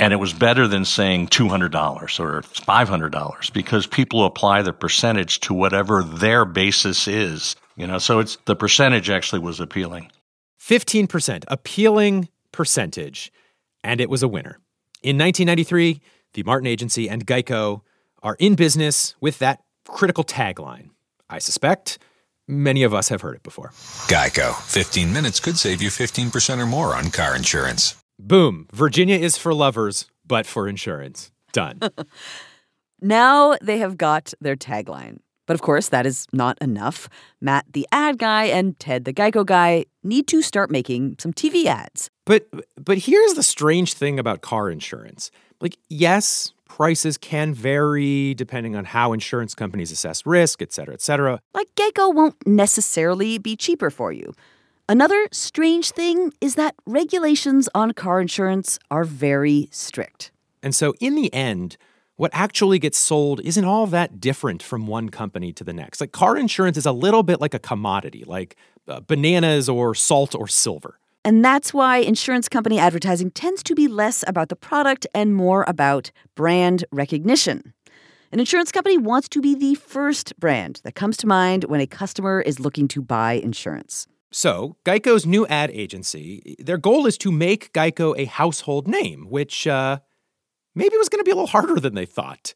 And 0.00 0.14
it 0.14 0.16
was 0.16 0.32
better 0.32 0.66
than 0.66 0.86
saying 0.86 1.28
$200 1.28 2.20
or 2.20 2.40
$500 2.40 3.52
because 3.52 3.86
people 3.86 4.24
apply 4.24 4.62
the 4.62 4.72
percentage 4.72 5.40
to 5.40 5.54
whatever 5.54 6.02
their 6.02 6.46
basis 6.46 7.06
is. 7.06 7.54
You 7.76 7.86
know, 7.86 7.98
so 7.98 8.18
it's 8.18 8.36
the 8.46 8.56
percentage 8.56 9.10
actually 9.10 9.40
was 9.40 9.60
appealing. 9.60 10.10
15%, 10.60 11.44
appealing 11.48 12.28
percentage. 12.50 13.30
And 13.84 14.00
it 14.00 14.08
was 14.08 14.22
a 14.22 14.28
winner. 14.28 14.58
In 15.02 15.18
1993, 15.18 16.00
the 16.34 16.42
Martin 16.42 16.66
Agency 16.66 17.08
and 17.08 17.26
Geico 17.26 17.82
are 18.22 18.36
in 18.38 18.54
business 18.54 19.14
with 19.20 19.38
that 19.38 19.62
critical 19.86 20.24
tagline. 20.24 20.90
I 21.28 21.38
suspect 21.38 21.98
many 22.46 22.82
of 22.82 22.92
us 22.92 23.08
have 23.08 23.22
heard 23.22 23.36
it 23.36 23.42
before. 23.42 23.70
Geico, 24.08 24.54
15 24.62 25.12
minutes 25.12 25.40
could 25.40 25.58
save 25.58 25.80
you 25.82 25.88
15% 25.88 26.58
or 26.58 26.66
more 26.66 26.94
on 26.94 27.10
car 27.10 27.34
insurance. 27.34 27.96
Boom. 28.18 28.66
Virginia 28.72 29.16
is 29.16 29.38
for 29.38 29.54
lovers, 29.54 30.06
but 30.26 30.46
for 30.46 30.68
insurance. 30.68 31.32
Done. 31.52 31.80
now 33.00 33.56
they 33.62 33.78
have 33.78 33.96
got 33.96 34.34
their 34.40 34.56
tagline. 34.56 35.18
But 35.46 35.54
of 35.54 35.62
course, 35.62 35.88
that 35.88 36.06
is 36.06 36.26
not 36.32 36.56
enough. 36.60 37.08
Matt, 37.40 37.64
the 37.72 37.84
ad 37.90 38.18
guy, 38.18 38.44
and 38.44 38.78
Ted, 38.78 39.04
the 39.04 39.12
Geico 39.12 39.44
guy, 39.44 39.86
need 40.04 40.28
to 40.28 40.42
start 40.42 40.70
making 40.70 41.16
some 41.18 41.32
TV 41.32 41.64
ads. 41.64 42.08
But 42.24 42.46
but 42.76 42.98
here's 42.98 43.34
the 43.34 43.42
strange 43.42 43.94
thing 43.94 44.20
about 44.20 44.42
car 44.42 44.70
insurance. 44.70 45.32
Like, 45.60 45.76
yes, 45.88 46.52
prices 46.68 47.18
can 47.18 47.52
vary 47.52 48.34
depending 48.34 48.76
on 48.76 48.84
how 48.86 49.12
insurance 49.12 49.54
companies 49.54 49.90
assess 49.90 50.24
risk, 50.24 50.62
et 50.62 50.72
cetera, 50.72 50.94
et 50.94 51.02
cetera. 51.02 51.40
Like 51.52 51.74
Geico 51.74 52.14
won't 52.14 52.36
necessarily 52.46 53.38
be 53.38 53.56
cheaper 53.56 53.90
for 53.90 54.12
you. 54.12 54.32
Another 54.88 55.28
strange 55.30 55.90
thing 55.90 56.32
is 56.40 56.54
that 56.54 56.74
regulations 56.86 57.68
on 57.74 57.92
car 57.92 58.20
insurance 58.20 58.78
are 58.90 59.04
very 59.04 59.68
strict. 59.70 60.32
And 60.62 60.74
so, 60.74 60.94
in 61.00 61.14
the 61.14 61.32
end, 61.32 61.76
what 62.16 62.30
actually 62.34 62.78
gets 62.78 62.98
sold 62.98 63.40
isn't 63.44 63.64
all 63.64 63.86
that 63.86 64.20
different 64.20 64.62
from 64.62 64.86
one 64.86 65.08
company 65.08 65.52
to 65.54 65.64
the 65.64 65.72
next. 65.72 66.00
Like, 66.00 66.12
car 66.12 66.36
insurance 66.36 66.76
is 66.76 66.86
a 66.86 66.92
little 66.92 67.22
bit 67.22 67.40
like 67.40 67.54
a 67.54 67.58
commodity, 67.58 68.24
like 68.26 68.56
uh, 68.88 69.00
bananas 69.00 69.68
or 69.68 69.94
salt 69.94 70.34
or 70.34 70.46
silver. 70.46 70.99
And 71.24 71.44
that's 71.44 71.74
why 71.74 71.98
insurance 71.98 72.48
company 72.48 72.78
advertising 72.78 73.30
tends 73.30 73.62
to 73.64 73.74
be 73.74 73.88
less 73.88 74.24
about 74.26 74.48
the 74.48 74.56
product 74.56 75.06
and 75.14 75.34
more 75.34 75.64
about 75.68 76.10
brand 76.34 76.84
recognition. 76.90 77.74
An 78.32 78.40
insurance 78.40 78.72
company 78.72 78.96
wants 78.96 79.28
to 79.30 79.40
be 79.40 79.54
the 79.54 79.74
first 79.74 80.38
brand 80.38 80.80
that 80.84 80.94
comes 80.94 81.16
to 81.18 81.26
mind 81.26 81.64
when 81.64 81.80
a 81.80 81.86
customer 81.86 82.40
is 82.40 82.60
looking 82.60 82.88
to 82.88 83.02
buy 83.02 83.34
insurance. 83.34 84.06
So, 84.32 84.76
Geico's 84.84 85.26
new 85.26 85.46
ad 85.48 85.70
agency, 85.72 86.56
their 86.60 86.78
goal 86.78 87.06
is 87.06 87.18
to 87.18 87.32
make 87.32 87.72
Geico 87.72 88.16
a 88.16 88.26
household 88.26 88.86
name, 88.86 89.26
which 89.28 89.66
uh, 89.66 89.98
maybe 90.76 90.96
was 90.96 91.08
going 91.08 91.18
to 91.18 91.24
be 91.24 91.32
a 91.32 91.34
little 91.34 91.48
harder 91.48 91.80
than 91.80 91.96
they 91.96 92.06
thought. 92.06 92.54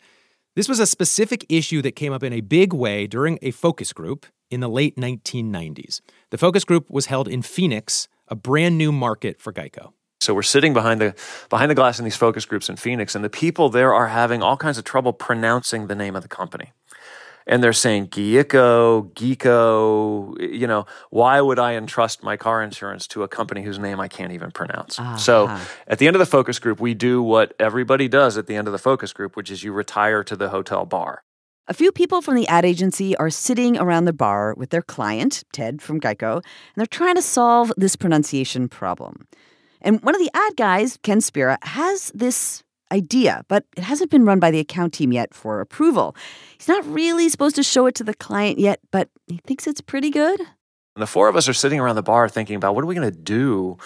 This 0.55 0.69
was 0.69 0.79
a 0.79 0.87
specific 0.87 1.45
issue 1.49 1.83
that 1.83 1.97
came 1.97 2.13
up 2.13 2.23
in 2.23 2.33
a 2.33 2.41
big 2.41 2.73
way 2.73 3.09
during 3.09 3.41
a 3.43 3.51
focus 3.51 3.93
group 3.93 4.27
in 4.51 4.61
the 4.61 4.69
late 4.69 4.97
1990s. 4.97 6.01
The 6.31 6.39
focus 6.39 6.65
group 6.65 6.89
was 6.89 7.07
held 7.07 7.27
in 7.27 7.43
Phoenix, 7.43 8.07
a 8.29 8.35
brand 8.35 8.79
new 8.79 8.93
market 8.93 9.41
for 9.41 9.53
Geico. 9.53 9.93
So 10.21 10.33
we're 10.35 10.43
sitting 10.43 10.73
behind 10.73 11.01
the 11.01 11.15
behind 11.51 11.71
the 11.71 11.75
glass 11.75 11.99
in 11.99 12.05
these 12.05 12.17
focus 12.17 12.47
groups 12.47 12.69
in 12.69 12.77
Phoenix, 12.77 13.15
and 13.15 13.25
the 13.25 13.31
people 13.31 13.69
there 13.69 13.95
are 13.95 14.09
having 14.09 14.43
all 14.43 14.57
kinds 14.57 14.79
of 14.79 14.85
trouble 14.85 15.13
pronouncing 15.13 15.87
the 15.87 15.95
name 15.95 16.17
of 16.17 16.23
the 16.23 16.29
company. 16.29 16.73
And 17.47 17.63
they're 17.63 17.75
saying 17.75 18.09
Geico, 18.09 19.13
Geeko, 19.13 20.35
you 20.41 20.67
know, 20.67 20.87
why 21.11 21.43
would 21.43 21.59
I 21.59 21.75
entrust 21.75 22.23
my 22.23 22.39
car 22.39 22.63
insurance 22.63 23.07
to 23.09 23.23
a 23.23 23.29
company 23.29 23.63
whose 23.63 23.79
name 23.79 24.01
I 24.01 24.09
can't 24.09 24.33
even 24.33 24.51
pronounce? 24.51 24.99
Uh-huh. 24.99 25.19
So 25.19 25.59
at 25.87 25.99
the 25.99 26.07
end 26.07 26.17
of 26.17 26.21
the 26.21 26.27
focus 26.27 26.59
group, 26.59 26.81
we 26.81 26.95
do 26.95 27.23
what 27.23 27.53
everybody 27.61 28.09
does 28.09 28.39
at 28.39 28.47
the 28.47 28.57
end 28.57 28.67
of 28.67 28.73
the 28.73 28.79
focus 28.79 29.13
group, 29.13 29.37
which 29.37 29.51
is 29.51 29.63
you 29.63 29.73
retire 29.75 30.25
to 30.25 30.37
the 30.37 30.49
hotel 30.49 30.87
bar. 30.87 31.23
A 31.67 31.73
few 31.73 31.93
people 31.93 32.21
from 32.21 32.35
the 32.35 32.47
ad 32.49 32.67
agency 32.67 33.17
are 33.17 33.31
sitting 33.31 33.79
around 33.79 34.05
the 34.05 34.13
bar 34.13 34.53
with 34.55 34.69
their 34.69 34.83
client, 34.83 35.45
Ted 35.51 35.81
from 35.81 35.99
Geico, 35.99 36.35
and 36.37 36.45
they're 36.77 36.87
trying 36.87 37.15
to 37.15 37.23
solve 37.23 37.73
this 37.79 37.97
pronunciation 37.97 38.69
problem. 38.69 39.27
And 39.81 40.03
one 40.03 40.15
of 40.15 40.21
the 40.21 40.31
ad 40.35 40.57
guys, 40.57 40.99
Ken 41.03 41.23
Spira, 41.23 41.57
has 41.63 42.13
this 42.15 42.63
idea, 42.93 43.47
but 43.49 43.65
it 43.79 43.83
hasn't 43.83 44.11
been 44.11 44.27
run 44.27 44.41
by 44.41 44.51
the 44.51 44.59
account 44.59 44.93
team 44.93 45.11
yet 45.11 45.33
for 45.33 45.63
approval. 45.63 46.15
He's 46.59 46.69
not 46.69 46.87
really 46.87 47.31
supposed 47.31 47.57
to 47.57 47.63
show 47.63 47.87
it 47.87 47.95
to 47.95 48.05
the 48.05 48.15
client 48.15 48.59
yet, 48.59 48.81
but 48.91 49.09
he 49.27 49.39
thinks 49.39 49.67
it's 49.67 49.81
pretty 49.81 50.11
good. 50.11 50.41
And 50.41 51.03
the 51.03 51.07
four 51.07 51.29
of 51.29 51.37
us 51.37 51.49
are 51.49 51.55
sitting 51.55 51.81
around 51.81 51.97
the 51.97 52.03
bar 52.03 52.29
thinking 52.29 52.57
about 52.57 52.75
what 52.75 52.85
are 52.85 52.87
we 52.87 52.95
going 52.95 53.11
to 53.11 53.19
do 53.19 53.79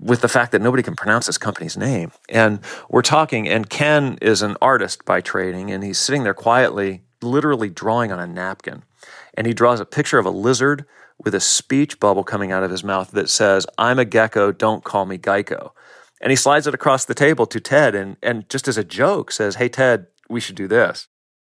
with 0.00 0.20
the 0.20 0.28
fact 0.28 0.52
that 0.52 0.62
nobody 0.62 0.82
can 0.82 0.96
pronounce 0.96 1.26
this 1.26 1.38
company's 1.38 1.76
name. 1.76 2.12
And 2.28 2.60
we're 2.88 3.02
talking, 3.02 3.48
and 3.48 3.68
Ken 3.68 4.18
is 4.20 4.42
an 4.42 4.56
artist 4.60 5.04
by 5.04 5.20
training, 5.20 5.70
and 5.70 5.82
he's 5.82 5.98
sitting 5.98 6.22
there 6.22 6.34
quietly, 6.34 7.02
literally 7.22 7.70
drawing 7.70 8.12
on 8.12 8.18
a 8.18 8.26
napkin. 8.26 8.82
And 9.34 9.46
he 9.46 9.54
draws 9.54 9.80
a 9.80 9.84
picture 9.84 10.18
of 10.18 10.26
a 10.26 10.30
lizard 10.30 10.84
with 11.22 11.34
a 11.34 11.40
speech 11.40 12.00
bubble 12.00 12.24
coming 12.24 12.52
out 12.52 12.62
of 12.62 12.70
his 12.70 12.84
mouth 12.84 13.10
that 13.12 13.30
says, 13.30 13.66
I'm 13.78 13.98
a 13.98 14.04
gecko, 14.04 14.52
don't 14.52 14.84
call 14.84 15.06
me 15.06 15.18
Geico. 15.18 15.70
And 16.20 16.30
he 16.30 16.36
slides 16.36 16.66
it 16.66 16.74
across 16.74 17.04
the 17.04 17.14
table 17.14 17.46
to 17.46 17.60
Ted 17.60 17.94
and, 17.94 18.16
and 18.22 18.48
just 18.48 18.68
as 18.68 18.78
a 18.78 18.84
joke 18.84 19.30
says, 19.30 19.56
Hey, 19.56 19.68
Ted, 19.68 20.06
we 20.28 20.40
should 20.40 20.56
do 20.56 20.68
this. 20.68 21.08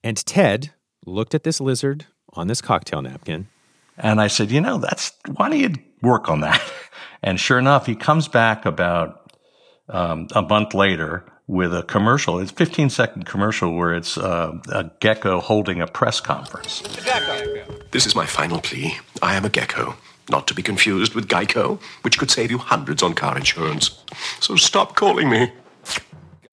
And 0.03 0.17
Ted 0.17 0.73
looked 1.07 1.35
at 1.35 1.45
this 1.45 1.61
lizard 1.61 2.07
on 2.33 2.47
this 2.47 2.61
cocktail 2.61 3.03
napkin. 3.03 3.49
And 3.97 4.21
I 4.21 4.27
said, 4.27 4.51
You 4.51 4.61
know, 4.61 4.79
that's 4.79 5.13
why 5.37 5.51
don't 5.51 5.59
you 5.59 5.75
work 6.03 6.29
on 6.29 6.41
that? 6.41 6.63
And 7.25 7.41
sure 7.41 7.59
enough, 7.59 7.87
he 7.87 7.97
comes 7.97 8.29
back 8.29 8.67
about 8.67 9.33
um, 9.89 10.29
a 10.35 10.43
month 10.43 10.75
later 10.75 11.25
with 11.47 11.75
a 11.75 11.83
commercial. 11.83 12.39
It's 12.39 12.53
a 12.53 12.55
15 12.55 12.91
second 12.91 13.25
commercial 13.27 13.75
where 13.75 13.95
it's 13.95 14.17
uh, 14.19 14.53
a 14.69 14.91
gecko 15.01 15.41
holding 15.41 15.81
a 15.81 15.87
press 15.87 16.21
conference. 16.21 16.83
This 17.91 18.07
is 18.07 18.15
my 18.15 18.27
final 18.27 18.61
plea. 18.61 18.99
I 19.23 19.35
am 19.37 19.45
a 19.47 19.49
gecko, 19.49 19.97
not 20.31 20.47
to 20.49 20.55
be 20.55 20.63
confused 20.63 21.15
with 21.15 21.27
Geico, 21.29 21.81
which 22.03 22.19
could 22.19 22.31
save 22.31 22.51
you 22.51 22.59
hundreds 22.59 23.03
on 23.03 23.15
car 23.15 23.37
insurance. 23.37 24.03
So 24.41 24.57
stop 24.57 24.95
calling 24.95 25.31
me. 25.31 25.51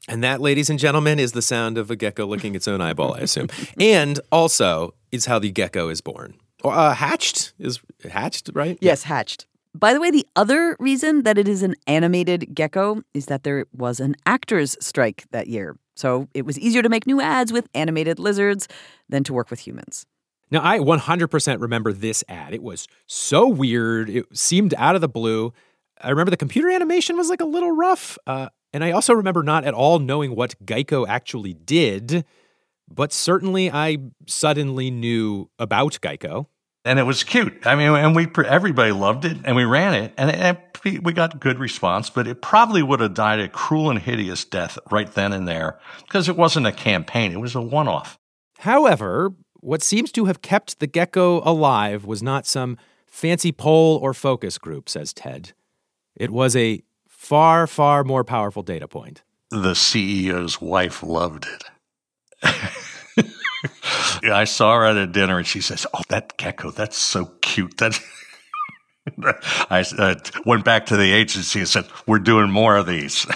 And 0.08 0.24
that, 0.24 0.42
ladies 0.42 0.70
and 0.70 0.80
gentlemen, 0.80 1.20
is 1.20 1.34
the 1.34 1.42
sound 1.42 1.78
of 1.78 1.92
a 1.92 1.96
gecko 1.96 2.26
licking 2.26 2.56
its 2.56 2.68
own 2.68 2.82
eyeball, 2.82 3.14
I 3.14 3.20
assume. 3.20 3.50
and 3.78 4.20
also 4.32 4.94
is 5.12 5.26
how 5.26 5.38
the 5.38 5.52
gecko 5.52 5.90
is 5.90 6.00
born. 6.02 6.36
Uh, 6.64 6.94
hatched 6.94 7.54
is 7.60 7.80
hatched, 8.10 8.50
right? 8.54 8.78
Yes, 8.82 9.04
hatched. 9.04 9.46
By 9.74 9.94
the 9.94 10.02
way, 10.02 10.12
the 10.12 10.28
other 10.36 10.76
reason 10.80 11.24
that 11.24 11.38
it 11.38 11.48
is 11.48 11.64
an 11.64 11.76
animated 11.88 12.54
gecko 12.54 13.04
is 13.14 13.28
that 13.28 13.44
there 13.44 13.66
was 13.74 14.00
an 14.00 14.16
actors' 14.26 14.76
strike 14.82 15.26
that 15.32 15.48
year. 15.48 15.78
So 15.96 16.28
it 16.34 16.46
was 16.46 16.60
easier 16.60 16.82
to 16.82 16.90
make 16.90 17.08
new 17.08 17.22
ads 17.22 17.54
with 17.54 17.70
animated 17.74 18.20
lizards 18.20 18.68
than 19.08 19.24
to 19.26 19.34
work 19.34 19.50
with 19.50 19.60
humans. 19.62 20.06
Now, 20.50 20.60
I 20.62 20.80
100% 20.80 21.62
remember 21.62 21.94
this 21.94 22.24
ad. 22.28 22.54
It 22.54 22.62
was 22.62 22.88
so 23.06 23.48
weird. 23.48 24.10
It 24.10 24.26
seemed 24.34 24.74
out 24.78 24.96
of 24.96 25.02
the 25.02 25.08
blue. 25.08 25.54
I 26.02 26.10
remember 26.10 26.32
the 26.32 26.38
computer 26.38 26.70
animation 26.70 27.16
was 27.16 27.30
like 27.30 27.40
a 27.40 27.46
little 27.46 27.72
rough. 27.72 28.18
Uh, 28.28 28.50
and 28.74 28.84
I 28.84 28.92
also 28.92 29.14
remember 29.14 29.44
not 29.44 29.64
at 29.64 29.74
all 29.74 30.00
knowing 30.00 30.36
what 30.36 30.56
Geico 30.66 31.08
actually 31.08 31.54
did, 31.54 32.26
but 32.90 33.14
certainly 33.14 33.72
I 33.72 33.98
suddenly 34.28 34.92
knew 34.92 35.50
about 35.58 36.00
Geico 36.02 36.48
and 36.84 37.00
it 37.00 37.04
was 37.04 37.24
cute. 37.24 37.66
I 37.66 37.76
mean, 37.76 37.90
and 37.90 38.16
we 38.16 38.28
everybody 38.46 38.92
loved 38.92 39.26
it, 39.26 39.38
and 39.44 39.56
we 39.56 39.66
ran 39.66 39.94
it, 39.94 40.14
and 40.18 40.30
it, 40.32 41.04
we 41.04 41.14
got 41.14 41.40
good 41.40 41.60
response. 41.60 42.10
But 42.10 42.28
it 42.28 42.42
probably 42.42 42.84
would 42.84 43.00
have 43.00 43.14
died 43.14 43.40
a 43.40 43.48
cruel 43.48 43.90
and 43.90 44.00
hideous 44.00 44.46
death 44.46 44.78
right 44.90 45.12
then 45.12 45.34
and 45.34 45.48
there 45.48 45.80
because 46.04 46.28
it 46.28 46.38
wasn't 46.38 46.68
a 46.68 46.72
campaign; 46.72 47.32
it 47.32 47.40
was 47.40 47.56
a 47.56 47.62
one-off. 47.62 48.18
However, 48.60 49.34
what 49.60 49.84
seems 49.84 50.12
to 50.14 50.26
have 50.26 50.42
kept 50.42 50.80
the 50.80 50.88
gecko 50.88 51.42
alive 51.42 52.06
was 52.06 52.24
not 52.24 52.46
some 52.46 52.78
fancy 53.08 53.52
poll 53.52 53.98
or 53.98 54.14
focus 54.14 54.58
group, 54.58 54.90
says 54.90 55.14
Ted. 55.14 55.54
It 56.16 56.32
was 56.32 56.56
a 56.56 56.82
far, 57.08 57.68
far 57.68 58.04
more 58.04 58.24
powerful 58.24 58.64
data 58.64 58.88
point. 58.88 59.22
The 59.52 59.74
CEO's 59.74 60.62
wife 60.62 61.04
loved 61.04 61.46
it. 61.46 61.64
I 64.24 64.44
saw 64.44 64.78
her 64.78 64.86
at 64.86 64.98
a 64.98 65.08
dinner 65.08 65.38
and 65.38 65.48
she 65.48 65.62
says, 65.62 65.88
Oh, 65.94 66.02
that 66.10 66.38
gecko, 66.38 66.72
that's 66.72 66.98
so 66.98 67.26
cute. 67.42 67.78
That 67.78 68.00
I 69.70 69.86
uh, 69.98 70.16
went 70.46 70.64
back 70.64 70.88
to 70.88 70.98
the 70.98 71.12
agency 71.12 71.60
and 71.60 71.68
said, 71.68 71.86
We're 72.06 72.20
doing 72.20 72.52
more 72.52 72.78
of 72.78 72.86
these. 72.86 73.26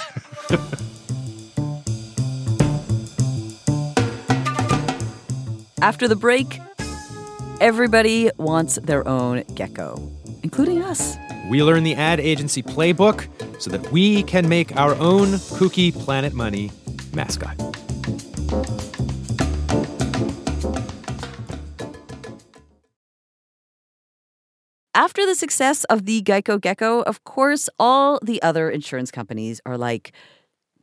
After 5.82 6.08
the 6.08 6.15
break, 6.15 6.60
everybody 7.62 8.32
wants 8.38 8.75
their 8.75 9.08
own 9.08 9.44
gecko, 9.54 10.12
including 10.42 10.84
us. 10.84 11.15
We 11.48 11.62
learn 11.62 11.84
the 11.84 11.94
ad 11.94 12.20
agency 12.20 12.63
playbook 12.63 13.27
so 13.62 13.70
that 13.70 13.92
we 13.92 14.24
can 14.24 14.50
make 14.50 14.75
our 14.77 14.96
own 14.96 15.27
kooky 15.58 15.94
Planet 15.94 16.34
Money 16.34 16.72
mascot. 17.13 17.56
After 24.96 25.25
the 25.25 25.36
success 25.36 25.84
of 25.84 26.06
the 26.06 26.22
Geico 26.22 26.60
Gecko, 26.60 27.02
of 27.02 27.25
course, 27.25 27.68
all 27.78 28.18
the 28.24 28.42
other 28.42 28.70
insurance 28.70 29.12
companies 29.12 29.60
are 29.66 29.78
like, 29.78 30.14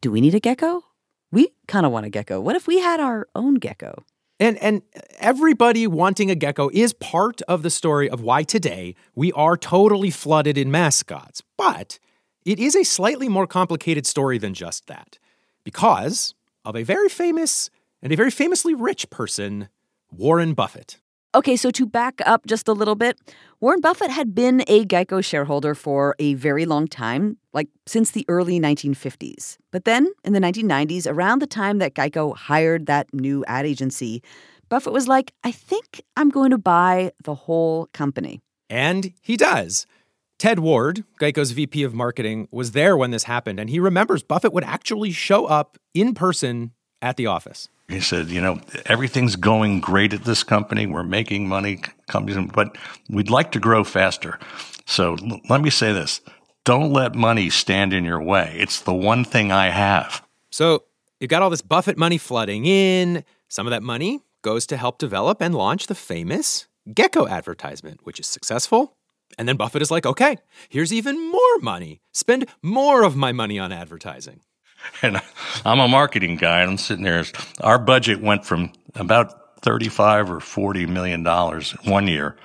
do 0.03 0.13
we 0.13 0.21
need 0.21 0.35
a 0.35 0.41
gecko? 0.41 0.85
We 1.31 1.49
kind 1.67 1.87
of 1.87 1.93
want 1.93 2.05
a 2.05 2.11
gecko. 2.11 2.39
What 2.39 2.55
if 2.55 2.67
we 2.67 2.79
had 2.81 3.01
our 3.01 3.27
own 3.35 3.55
gecko? 3.55 4.05
And 4.39 4.59
and 4.59 4.83
everybody 5.19 5.87
wanting 5.87 6.31
a 6.31 6.35
gecko 6.35 6.69
is 6.75 6.93
part 6.93 7.41
of 7.49 7.63
the 7.63 7.71
story 7.71 8.11
of 8.11 8.21
why 8.21 8.43
today 8.43 8.97
we 9.15 9.33
are 9.33 9.57
totally 9.57 10.11
flooded 10.11 10.59
in 10.59 10.71
mascots. 10.71 11.43
But 11.57 11.99
it 12.45 12.59
is 12.59 12.77
a 12.77 12.85
slightly 12.85 13.31
more 13.31 13.47
complicated 13.47 14.07
story 14.07 14.37
than 14.37 14.53
just 14.53 14.89
that. 14.89 15.19
Because 15.65 16.35
of 16.67 16.77
a 16.77 16.83
very 16.83 17.09
famous 17.09 17.71
and 18.03 18.13
a 18.13 18.17
very 18.17 18.31
famously 18.31 18.75
rich 18.75 19.09
person, 19.09 19.71
Warren 20.11 20.53
Buffett. 20.53 20.99
Okay, 21.35 21.57
so 21.57 21.71
to 21.71 21.87
back 21.87 22.21
up 22.27 22.45
just 22.45 22.69
a 22.69 22.75
little 22.75 22.95
bit, 22.95 23.19
Warren 23.59 23.81
Buffett 23.81 24.11
had 24.11 24.35
been 24.35 24.63
a 24.67 24.85
Geico 24.85 25.25
shareholder 25.25 25.75
for 25.75 26.15
a 26.19 26.35
very 26.35 26.67
long 26.67 26.87
time, 26.87 27.39
like 27.55 27.69
since 27.87 28.11
the 28.11 28.27
early 28.29 28.61
1950s. 28.61 29.57
But 29.71 29.87
then 29.87 30.13
in 30.25 30.35
the 30.35 30.41
1990s, 30.41 31.11
around 31.11 31.41
the 31.41 31.47
time 31.47 31.79
that 31.79 31.95
Geico 31.95 32.37
hired 32.37 32.85
that 32.85 33.15
new 33.15 33.47
ad 33.47 33.65
agency, 33.65 34.23
Buffett 34.69 34.93
was 34.93 35.09
like, 35.09 35.33
I 35.43 35.53
think 35.53 36.03
I'm 36.19 36.29
going 36.29 36.51
to 36.51 36.59
buy 36.59 37.13
the 37.25 37.35
whole 37.35 37.87
company. 37.95 38.41
And 38.69 39.15
he 39.23 39.39
does. 39.39 39.87
Ted 40.39 40.59
Ward, 40.59 41.05
Geico's 41.19 41.53
VP 41.53 41.83
of 41.83 41.95
marketing, 41.95 42.47
was 42.51 42.73
there 42.73 42.95
when 42.95 43.11
this 43.11 43.25
happened, 43.25 43.59
and 43.59 43.71
he 43.71 43.81
remembers 43.81 44.23
Buffett 44.23 44.53
would 44.53 44.65
actually 44.65 45.13
show 45.13 45.47
up 45.47 45.79
in 45.95 46.13
person 46.13 46.73
at 47.03 47.17
the 47.17 47.27
office. 47.27 47.69
He 47.89 48.01
said, 48.01 48.29
you 48.29 48.41
know, 48.41 48.61
everything's 48.87 49.37
going 49.37 49.81
great 49.81 50.15
at 50.15 50.25
this 50.25 50.43
company. 50.45 50.87
We're 50.87 51.03
making 51.03 51.49
money, 51.49 51.83
companies, 52.09 52.51
but 52.55 52.79
we'd 53.11 53.29
like 53.29 53.53
to 53.53 53.61
grow 53.61 53.85
faster. 53.85 54.39
So 54.87 55.17
l- 55.17 55.41
let 55.51 55.61
me 55.61 55.69
say 55.69 55.93
this 55.93 56.21
don't 56.65 56.93
let 56.93 57.15
money 57.15 57.51
stand 57.51 57.93
in 57.93 58.05
your 58.05 58.23
way. 58.23 58.55
It's 58.59 58.81
the 58.81 58.95
one 58.95 59.25
thing 59.25 59.51
I 59.53 59.69
have. 59.71 60.25
So 60.51 60.85
you've 61.21 61.29
got 61.29 61.43
all 61.43 61.51
this 61.51 61.61
Buffett 61.63 61.99
money 61.99 62.19
flooding 62.19 62.65
in. 62.65 63.25
Some 63.49 63.67
of 63.67 63.73
that 63.73 63.83
money 63.83 64.21
goes 64.43 64.67
to 64.67 64.77
help 64.77 64.99
develop 64.99 65.43
and 65.43 65.55
launch 65.55 65.87
the 65.87 65.95
famous 65.95 66.67
Gecko 66.93 67.27
advertisement, 67.27 68.01
which 68.05 68.21
is 68.21 68.27
successful. 68.27 68.97
And 69.39 69.49
then 69.49 69.57
Buffett 69.57 69.83
is 69.83 69.91
like, 69.91 70.07
okay, 70.07 70.37
here's 70.69 70.93
even 70.93 71.31
more 71.31 71.59
money. 71.61 72.01
Spend 72.13 72.47
more 72.63 73.03
of 73.03 73.17
my 73.17 73.33
money 73.33 73.59
on 73.59 73.73
advertising. 73.73 74.41
And 75.05 75.21
I'm 75.65 75.81
a 75.81 75.89
marketing 75.89 76.37
guy, 76.37 76.61
and 76.61 76.71
I'm 76.71 76.79
sitting 76.79 77.03
there. 77.03 77.25
Our 77.61 77.79
budget 77.79 78.21
went 78.21 78.45
from 78.45 78.73
about 78.95 79.61
35 79.63 80.31
or 80.31 80.41
40 80.41 80.87
million 80.87 81.23
dollars 81.25 81.73
one 81.85 82.07
year. 82.07 82.37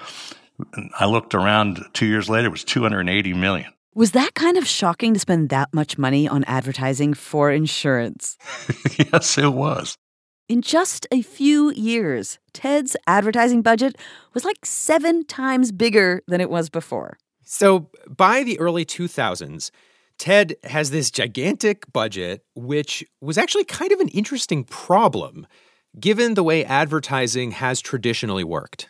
I 0.99 1.05
looked 1.05 1.35
around 1.35 1.85
two 1.93 2.07
years 2.07 2.29
later, 2.29 2.47
it 2.47 2.51
was 2.51 2.63
280 2.63 3.33
million. 3.33 3.71
Was 3.93 4.11
that 4.11 4.33
kind 4.35 4.57
of 4.57 4.67
shocking 4.67 5.13
to 5.13 5.19
spend 5.19 5.49
that 5.49 5.73
much 5.73 5.97
money 5.97 6.27
on 6.27 6.43
advertising 6.45 7.13
for 7.13 7.51
insurance? 7.51 8.37
yes, 9.11 9.37
it 9.37 9.53
was. 9.53 9.97
In 10.49 10.61
just 10.61 11.07
a 11.11 11.21
few 11.21 11.71
years, 11.71 12.39
Ted's 12.53 12.95
advertising 13.05 13.61
budget 13.61 13.97
was 14.33 14.45
like 14.45 14.63
seven 14.63 15.25
times 15.25 15.71
bigger 15.71 16.21
than 16.27 16.41
it 16.41 16.49
was 16.49 16.69
before. 16.69 17.17
So 17.43 17.89
by 18.07 18.43
the 18.43 18.59
early 18.59 18.85
2000s, 18.85 19.71
Ted 20.17 20.55
has 20.63 20.89
this 20.89 21.11
gigantic 21.11 21.91
budget, 21.93 22.43
which 22.55 23.05
was 23.21 23.37
actually 23.37 23.65
kind 23.65 23.91
of 23.91 23.99
an 23.99 24.07
interesting 24.09 24.63
problem, 24.63 25.45
given 25.99 26.33
the 26.33 26.43
way 26.43 26.65
advertising 26.65 27.51
has 27.51 27.81
traditionally 27.81 28.43
worked. 28.43 28.89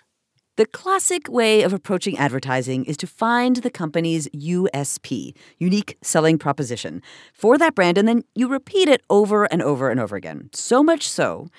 The 0.55 0.65
classic 0.65 1.29
way 1.29 1.61
of 1.61 1.71
approaching 1.71 2.17
advertising 2.17 2.85
is 2.85 2.97
to 2.97 3.07
find 3.07 3.57
the 3.57 3.69
company's 3.69 4.27
USP, 4.29 5.35
unique 5.59 5.97
selling 6.01 6.39
proposition, 6.39 7.03
for 7.31 7.59
that 7.59 7.75
brand, 7.75 7.97
and 7.97 8.07
then 8.07 8.23
you 8.33 8.47
repeat 8.47 8.89
it 8.89 9.01
over 9.09 9.43
and 9.45 9.61
over 9.61 9.91
and 9.91 9.99
over 9.99 10.15
again. 10.15 10.49
So 10.53 10.81
much 10.81 11.07
so 11.07 11.49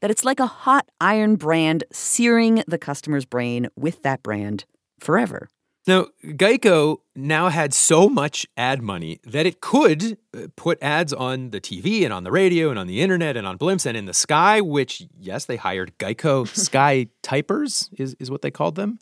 that 0.00 0.10
it's 0.10 0.24
like 0.24 0.38
a 0.38 0.46
hot 0.46 0.88
iron 1.00 1.34
brand 1.34 1.82
searing 1.90 2.62
the 2.68 2.78
customer's 2.78 3.24
brain 3.24 3.68
with 3.74 4.02
that 4.02 4.22
brand 4.22 4.66
forever. 5.00 5.48
Now, 5.86 6.06
Geico 6.24 6.98
now 7.14 7.50
had 7.50 7.74
so 7.74 8.08
much 8.08 8.46
ad 8.56 8.80
money 8.80 9.20
that 9.24 9.44
it 9.44 9.60
could 9.60 10.16
uh, 10.34 10.46
put 10.56 10.82
ads 10.82 11.12
on 11.12 11.50
the 11.50 11.60
TV 11.60 12.04
and 12.04 12.12
on 12.12 12.24
the 12.24 12.30
radio 12.30 12.70
and 12.70 12.78
on 12.78 12.86
the 12.86 13.02
internet 13.02 13.36
and 13.36 13.46
on 13.46 13.58
blimps 13.58 13.84
and 13.84 13.94
in 13.96 14.06
the 14.06 14.14
sky, 14.14 14.62
which, 14.62 15.06
yes, 15.18 15.44
they 15.44 15.56
hired 15.56 15.96
Geico 15.98 16.48
Sky 16.56 17.08
Typers, 17.22 17.90
is, 17.98 18.16
is 18.18 18.30
what 18.30 18.40
they 18.40 18.50
called 18.50 18.76
them. 18.76 18.98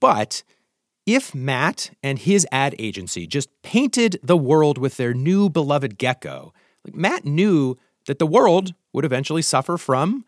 But 0.00 0.44
if 1.04 1.34
Matt 1.34 1.90
and 2.02 2.18
his 2.18 2.46
ad 2.50 2.74
agency 2.78 3.26
just 3.26 3.50
painted 3.62 4.18
the 4.22 4.36
world 4.36 4.78
with 4.78 4.96
their 4.96 5.12
new 5.12 5.50
beloved 5.50 5.98
gecko, 5.98 6.54
like 6.86 6.94
Matt 6.94 7.26
knew 7.26 7.76
that 8.06 8.18
the 8.18 8.26
world 8.26 8.72
would 8.94 9.04
eventually 9.04 9.42
suffer 9.42 9.76
from 9.76 10.24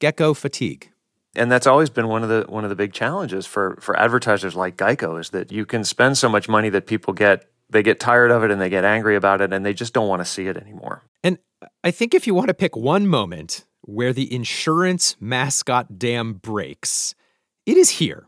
gecko 0.00 0.32
fatigue 0.32 0.89
and 1.34 1.50
that's 1.50 1.66
always 1.66 1.90
been 1.90 2.08
one 2.08 2.22
of 2.22 2.28
the 2.28 2.44
one 2.48 2.64
of 2.64 2.70
the 2.70 2.76
big 2.76 2.92
challenges 2.92 3.46
for 3.46 3.78
for 3.80 3.98
advertisers 3.98 4.54
like 4.54 4.76
Geico 4.76 5.20
is 5.20 5.30
that 5.30 5.52
you 5.52 5.64
can 5.64 5.84
spend 5.84 6.18
so 6.18 6.28
much 6.28 6.48
money 6.48 6.68
that 6.70 6.86
people 6.86 7.12
get 7.12 7.50
they 7.70 7.82
get 7.82 8.00
tired 8.00 8.30
of 8.30 8.42
it 8.42 8.50
and 8.50 8.60
they 8.60 8.68
get 8.68 8.84
angry 8.84 9.16
about 9.16 9.40
it 9.40 9.52
and 9.52 9.64
they 9.64 9.72
just 9.72 9.92
don't 9.92 10.08
want 10.08 10.20
to 10.20 10.24
see 10.24 10.46
it 10.46 10.56
anymore. 10.56 11.04
And 11.22 11.38
I 11.84 11.90
think 11.90 12.14
if 12.14 12.26
you 12.26 12.34
want 12.34 12.48
to 12.48 12.54
pick 12.54 12.76
one 12.76 13.06
moment 13.06 13.64
where 13.82 14.12
the 14.12 14.32
insurance 14.32 15.16
mascot 15.20 15.98
dam 15.98 16.34
breaks, 16.34 17.14
it 17.66 17.76
is 17.76 17.90
here. 17.90 18.26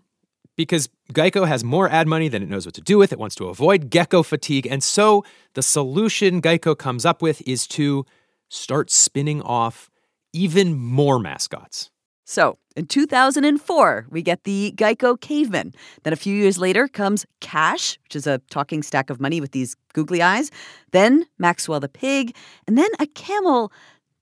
Because 0.55 0.91
Geico 1.13 1.49
has 1.49 1.65
more 1.65 1.89
ad 1.89 2.07
money 2.07 2.29
than 2.29 2.43
it 2.43 2.49
knows 2.49 2.67
what 2.67 2.75
to 2.75 2.83
do 2.83 2.99
with. 2.99 3.11
It 3.11 3.19
wants 3.19 3.35
to 3.37 3.49
avoid 3.49 3.89
gecko 3.89 4.23
fatigue. 4.23 4.67
And 4.67 4.85
so 4.85 5.25
the 5.55 5.63
solution 5.63 6.43
Geico 6.43 6.77
comes 6.77 7.07
up 7.07 7.23
with 7.23 7.43
is 7.49 7.67
to 7.69 8.05
start 8.51 8.91
spinning 8.91 9.41
off 9.41 9.91
even 10.35 10.75
more 10.75 11.19
mascots. 11.19 11.91
So, 12.27 12.59
in 12.77 12.87
2004, 12.87 14.07
we 14.11 14.23
get 14.23 14.45
the 14.45 14.73
Geico 14.77 15.21
Caveman. 15.21 15.75
Then 16.03 16.13
a 16.13 16.17
few 16.17 16.35
years 16.35 16.59
later 16.59 16.89
comes 16.89 17.27
Cash, 17.41 17.99
which 18.05 18.17
is 18.17 18.27
a 18.27 18.39
talking 18.51 18.83
stack 18.83 19.11
of 19.11 19.21
money 19.21 19.41
with 19.41 19.53
these 19.53 19.77
googly 19.93 20.23
eyes. 20.23 20.51
Then 20.93 21.27
Maxwell 21.39 21.81
the 21.81 21.89
Pig. 21.89 22.35
And 22.67 22.79
then 22.79 22.89
a 22.99 23.07
camel 23.07 23.73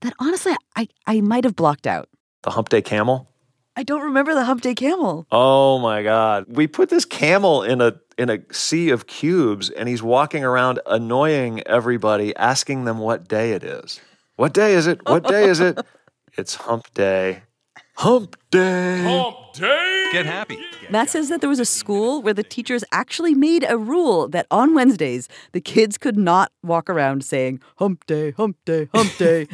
that 0.01 0.13
honestly 0.19 0.53
I, 0.75 0.87
I 1.07 1.21
might 1.21 1.43
have 1.43 1.55
blocked 1.55 1.87
out. 1.87 2.09
The 2.43 2.51
Hump 2.51 2.69
Day 2.69 2.81
Camel? 2.81 3.27
I 3.75 3.83
don't 3.83 4.01
remember 4.01 4.33
the 4.33 4.43
Hump 4.43 4.61
Day 4.61 4.75
Camel. 4.75 5.25
Oh 5.31 5.79
my 5.79 6.03
God. 6.03 6.45
We 6.47 6.67
put 6.67 6.89
this 6.89 7.05
camel 7.05 7.63
in 7.63 7.81
a 7.81 7.93
in 8.17 8.29
a 8.29 8.39
sea 8.53 8.89
of 8.89 9.07
cubes 9.07 9.69
and 9.69 9.87
he's 9.87 10.03
walking 10.03 10.43
around 10.43 10.79
annoying 10.85 11.61
everybody, 11.65 12.35
asking 12.35 12.85
them 12.85 12.99
what 12.99 13.27
day 13.27 13.53
it 13.53 13.63
is. 13.63 13.99
What 14.35 14.53
day 14.53 14.73
is 14.73 14.87
it? 14.87 14.99
What 15.07 15.23
day 15.23 15.45
is 15.45 15.59
it? 15.59 15.79
It's 16.37 16.55
hump 16.55 16.85
day. 16.93 17.43
Hump 17.95 18.35
day. 18.49 19.03
Hump 19.03 19.53
day. 19.53 20.09
Get 20.11 20.25
happy. 20.25 20.59
Matt 20.89 21.09
says 21.09 21.29
that 21.29 21.41
there 21.41 21.49
was 21.49 21.59
a 21.59 21.65
school 21.65 22.21
where 22.21 22.33
the 22.33 22.43
teachers 22.43 22.83
actually 22.91 23.33
made 23.33 23.65
a 23.67 23.77
rule 23.77 24.27
that 24.29 24.47
on 24.51 24.73
Wednesdays, 24.73 25.27
the 25.51 25.61
kids 25.61 25.97
could 25.97 26.17
not 26.17 26.51
walk 26.63 26.89
around 26.89 27.23
saying 27.23 27.61
hump 27.77 28.05
day, 28.07 28.31
hump 28.31 28.57
day, 28.65 28.89
hump 28.93 29.15
day, 29.17 29.47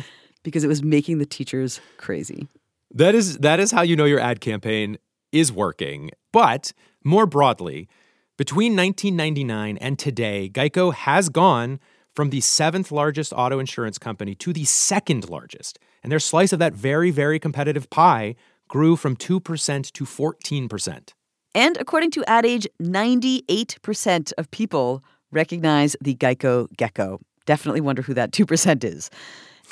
because 0.43 0.63
it 0.63 0.67
was 0.67 0.83
making 0.83 1.17
the 1.19 1.25
teachers 1.25 1.81
crazy. 1.97 2.47
That 2.93 3.15
is 3.15 3.39
that 3.39 3.59
is 3.59 3.71
how 3.71 3.81
you 3.81 3.95
know 3.95 4.05
your 4.05 4.19
ad 4.19 4.39
campaign 4.39 4.97
is 5.31 5.51
working. 5.51 6.11
But 6.31 6.73
more 7.03 7.25
broadly, 7.25 7.89
between 8.37 8.75
1999 8.75 9.77
and 9.77 9.99
today, 9.99 10.49
Geico 10.49 10.93
has 10.93 11.29
gone 11.29 11.79
from 12.15 12.29
the 12.29 12.41
seventh 12.41 12.91
largest 12.91 13.33
auto 13.35 13.59
insurance 13.59 13.97
company 13.99 14.33
to 14.35 14.53
the 14.53 14.65
second 14.65 15.29
largest. 15.29 15.77
And 16.07 16.11
their 16.13 16.19
slice 16.19 16.53
of 16.53 16.59
that 16.59 16.71
very, 16.71 17.11
very 17.11 17.37
competitive 17.37 17.89
pie 17.89 18.35
grew 18.69 18.95
from 18.95 19.17
2% 19.17 19.91
to 19.91 20.05
14%. 20.05 21.09
And 21.53 21.75
according 21.81 22.11
to 22.11 22.23
Ad 22.29 22.45
Age, 22.45 22.65
98% 22.81 24.31
of 24.37 24.49
people 24.49 25.03
recognize 25.33 25.97
the 25.99 26.15
Geico 26.15 26.73
gecko. 26.77 27.19
Definitely 27.45 27.81
wonder 27.81 28.01
who 28.01 28.13
that 28.13 28.31
2% 28.31 28.85
is. 28.85 29.09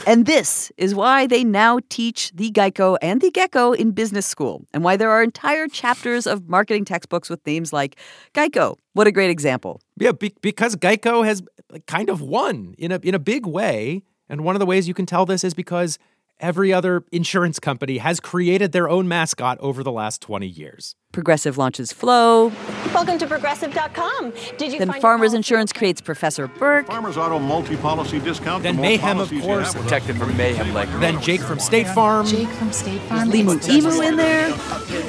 And 0.05 0.25
this 0.25 0.73
is 0.75 0.93
why 0.93 1.25
they 1.25 1.45
now 1.45 1.79
teach 1.87 2.33
the 2.35 2.51
Geico 2.51 2.97
and 3.01 3.21
the 3.21 3.31
Gecko 3.31 3.71
in 3.71 3.91
business 3.91 4.25
school, 4.25 4.65
and 4.73 4.83
why 4.83 4.97
there 4.97 5.11
are 5.11 5.23
entire 5.23 5.69
chapters 5.69 6.27
of 6.27 6.49
marketing 6.49 6.83
textbooks 6.83 7.29
with 7.29 7.47
names 7.47 7.71
like 7.71 7.95
Geico. 8.33 8.75
What 8.91 9.07
a 9.07 9.11
great 9.13 9.29
example. 9.29 9.79
Yeah, 9.97 10.11
be- 10.11 10.35
because 10.41 10.75
Geico 10.75 11.25
has 11.25 11.43
kind 11.87 12.09
of 12.09 12.19
won 12.19 12.75
in 12.77 12.91
a 12.91 12.99
in 13.03 13.15
a 13.15 13.19
big 13.19 13.45
way, 13.45 14.03
and 14.27 14.43
one 14.43 14.53
of 14.53 14.59
the 14.59 14.65
ways 14.65 14.85
you 14.85 14.93
can 14.93 15.05
tell 15.05 15.25
this 15.25 15.45
is 15.45 15.53
because 15.53 15.97
every 16.39 16.73
other 16.73 17.03
insurance 17.11 17.59
company 17.59 17.97
has 17.97 18.19
created 18.19 18.71
their 18.71 18.89
own 18.89 19.07
mascot 19.07 19.57
over 19.59 19.83
the 19.83 19.91
last 19.91 20.21
20 20.21 20.47
years. 20.47 20.95
Progressive 21.11 21.57
launches 21.57 21.93
Flo. 21.93 22.51
Welcome 22.93 23.17
to 23.19 23.27
progressive.com. 23.27 24.33
Did 24.57 24.73
you 24.73 24.79
Then 24.79 24.89
find 24.89 25.01
Farmers 25.01 25.33
Insurance 25.33 25.71
creates 25.71 26.01
Professor 26.01 26.47
Burke. 26.47 26.87
Farmers 26.87 27.15
Auto 27.15 27.39
multi-policy 27.39 28.19
discount. 28.19 28.63
Then 28.63 28.75
The 28.75 28.81
Mayhem, 28.81 29.19
of 29.19 29.31
course. 29.41 29.73
Protected 29.73 30.17
from 30.17 30.35
mayhem 30.35 30.73
like 30.73 30.89
Then 30.99 31.21
Jake 31.21 31.39
from 31.39 31.59
State 31.59 31.87
Farm. 31.87 32.25
Jake 32.25 32.49
from 32.49 32.73
State 32.73 32.99
Farm. 33.03 33.29
Limu 33.31 33.65
Emu 33.69 34.01
in 34.01 34.17
there. 34.17 34.53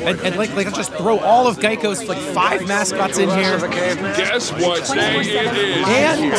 And, 0.06 0.20
and 0.20 0.36
like, 0.36 0.54
like, 0.54 0.66
let's 0.66 0.76
just 0.76 0.92
throw 0.94 1.18
all 1.18 1.48
of 1.48 1.58
Geico's 1.58 2.06
like 2.08 2.18
five 2.18 2.66
mascots 2.68 3.18
in 3.18 3.28
here. 3.28 3.58
Guess 3.58 4.52
what 4.52 4.86
day 4.94 5.20
it 5.20 5.56
is? 5.56 5.86
And 5.88 6.32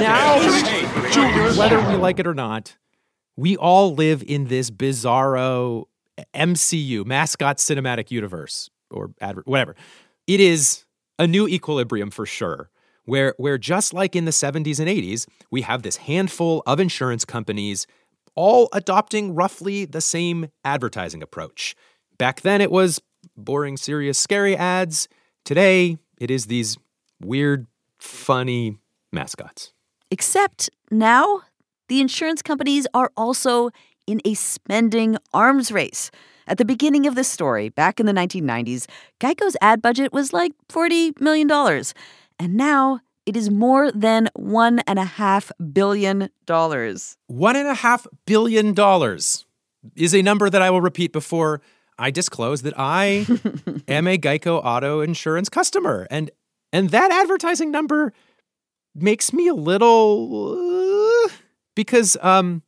now, 0.00 0.40
whether 1.56 1.78
we 1.88 1.96
like 1.96 2.18
it 2.18 2.26
or 2.26 2.34
not, 2.34 2.76
we 3.36 3.56
all 3.56 3.94
live 3.94 4.22
in 4.26 4.46
this 4.46 4.70
bizarro 4.70 5.84
MCU, 6.34 7.04
mascot 7.04 7.58
cinematic 7.58 8.10
universe, 8.10 8.70
or 8.90 9.10
adver- 9.20 9.42
whatever. 9.46 9.74
It 10.26 10.40
is 10.40 10.84
a 11.18 11.26
new 11.26 11.46
equilibrium 11.46 12.10
for 12.10 12.26
sure, 12.26 12.70
where, 13.04 13.34
where 13.36 13.58
just 13.58 13.92
like 13.92 14.16
in 14.16 14.24
the 14.24 14.30
70s 14.30 14.78
and 14.78 14.88
80s, 14.88 15.26
we 15.50 15.62
have 15.62 15.82
this 15.82 15.96
handful 15.96 16.62
of 16.66 16.80
insurance 16.80 17.24
companies 17.24 17.86
all 18.36 18.68
adopting 18.72 19.34
roughly 19.34 19.84
the 19.84 20.00
same 20.00 20.48
advertising 20.64 21.22
approach. 21.22 21.76
Back 22.18 22.40
then, 22.40 22.60
it 22.60 22.70
was 22.70 23.00
boring, 23.36 23.76
serious, 23.76 24.18
scary 24.18 24.56
ads. 24.56 25.08
Today, 25.44 25.98
it 26.18 26.30
is 26.30 26.46
these 26.46 26.76
weird, 27.22 27.66
funny 27.98 28.78
mascots. 29.12 29.72
Except 30.10 30.70
now, 30.90 31.42
the 31.88 32.00
insurance 32.00 32.42
companies 32.42 32.86
are 32.94 33.10
also 33.16 33.70
in 34.06 34.20
a 34.24 34.34
spending 34.34 35.16
arms 35.32 35.72
race. 35.72 36.10
At 36.46 36.58
the 36.58 36.64
beginning 36.64 37.06
of 37.06 37.14
this 37.14 37.28
story, 37.28 37.70
back 37.70 37.98
in 37.98 38.06
the 38.06 38.12
1990s, 38.12 38.86
Geico's 39.20 39.56
ad 39.62 39.80
budget 39.80 40.12
was 40.12 40.32
like 40.32 40.52
$40 40.68 41.18
million. 41.20 41.50
And 42.38 42.54
now 42.54 43.00
it 43.24 43.36
is 43.36 43.50
more 43.50 43.90
than 43.92 44.28
$1.5 44.36 45.72
billion. 45.72 46.28
One 47.26 47.56
and 47.56 47.68
a 47.68 47.74
half 47.74 48.06
billion 48.26 48.74
dollars 48.74 49.46
is 49.96 50.14
a 50.14 50.22
number 50.22 50.50
that 50.50 50.60
I 50.60 50.70
will 50.70 50.82
repeat 50.82 51.12
before 51.12 51.62
I 51.98 52.10
disclose 52.10 52.62
that 52.62 52.74
I 52.76 53.26
am 53.88 54.06
a 54.06 54.18
Geico 54.18 54.60
auto 54.62 55.00
insurance 55.00 55.48
customer. 55.48 56.06
And 56.10 56.30
and 56.72 56.90
that 56.90 57.12
advertising 57.12 57.70
number 57.70 58.12
makes 58.94 59.32
me 59.32 59.46
a 59.48 59.54
little 59.54 60.73
because 61.74 62.16
um 62.20 62.62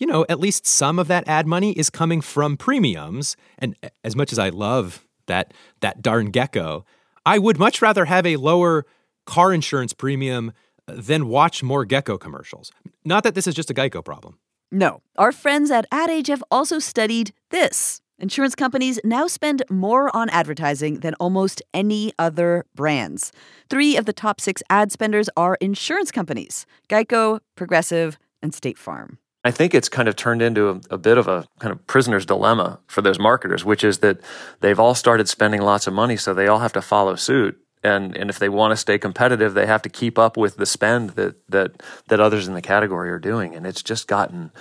you 0.00 0.06
know, 0.06 0.24
at 0.30 0.40
least 0.40 0.66
some 0.66 0.98
of 0.98 1.08
that 1.08 1.28
ad 1.28 1.46
money 1.46 1.72
is 1.72 1.90
coming 1.90 2.22
from 2.22 2.56
premiums. 2.56 3.36
And 3.58 3.76
as 4.02 4.16
much 4.16 4.32
as 4.32 4.38
I 4.38 4.48
love 4.48 5.06
that 5.26 5.52
that 5.80 6.00
darn 6.00 6.30
gecko, 6.30 6.86
I 7.26 7.38
would 7.38 7.58
much 7.58 7.82
rather 7.82 8.06
have 8.06 8.26
a 8.26 8.36
lower 8.36 8.86
car 9.26 9.52
insurance 9.52 9.92
premium 9.92 10.52
than 10.86 11.28
watch 11.28 11.62
more 11.62 11.84
gecko 11.84 12.18
commercials. 12.18 12.72
Not 13.04 13.22
that 13.24 13.34
this 13.34 13.46
is 13.46 13.54
just 13.54 13.70
a 13.70 13.74
Geico 13.74 14.04
problem. 14.04 14.38
No, 14.72 15.02
our 15.16 15.32
friends 15.32 15.70
at 15.70 15.86
Ad 15.92 16.10
Age 16.10 16.28
have 16.28 16.42
also 16.50 16.78
studied 16.78 17.32
this. 17.50 18.00
Insurance 18.18 18.54
companies 18.54 19.00
now 19.02 19.26
spend 19.26 19.62
more 19.70 20.14
on 20.14 20.28
advertising 20.30 21.00
than 21.00 21.14
almost 21.14 21.62
any 21.72 22.12
other 22.18 22.66
brands. 22.74 23.32
Three 23.70 23.96
of 23.96 24.04
the 24.04 24.12
top 24.12 24.40
six 24.40 24.62
ad 24.68 24.92
spenders 24.92 25.30
are 25.36 25.56
insurance 25.60 26.10
companies 26.10 26.66
Geico, 26.88 27.40
Progressive, 27.56 28.18
and 28.42 28.54
State 28.54 28.78
Farm. 28.78 29.18
I 29.42 29.50
think 29.50 29.74
it's 29.74 29.88
kind 29.88 30.08
of 30.08 30.16
turned 30.16 30.42
into 30.42 30.68
a, 30.68 30.80
a, 30.94 30.98
bit 30.98 31.16
of 31.16 31.26
a 31.26 31.46
kind 31.60 31.72
of 31.72 31.86
prisoner's 31.86 32.26
dilemma 32.26 32.78
for 32.86 33.00
those 33.00 33.18
marketers, 33.18 33.64
which 33.64 33.82
is 33.82 33.98
that 33.98 34.20
they've 34.60 34.78
all 34.78 34.94
started 34.94 35.28
spending 35.28 35.62
lots 35.62 35.86
of 35.86 35.94
money, 35.94 36.16
so 36.16 36.34
they 36.34 36.46
all 36.46 36.58
have 36.58 36.74
to 36.74 36.82
follow 36.82 37.14
suit. 37.14 37.58
And 37.82 38.14
and 38.14 38.28
if 38.28 38.38
they 38.38 38.50
want 38.50 38.72
to 38.72 38.76
stay 38.76 38.98
competitive, 38.98 39.54
they 39.54 39.64
have 39.64 39.80
to 39.82 39.88
keep 39.88 40.18
up 40.18 40.36
with 40.36 40.58
the 40.58 40.66
spend 40.66 41.10
that 41.10 41.36
that 41.48 41.82
that 42.08 42.20
others 42.20 42.46
in 42.46 42.52
the 42.52 42.60
category 42.60 43.10
are 43.10 43.18
doing, 43.18 43.54
and 43.54 43.66
it's 43.66 43.82
just 43.82 44.06
gotten 44.06 44.52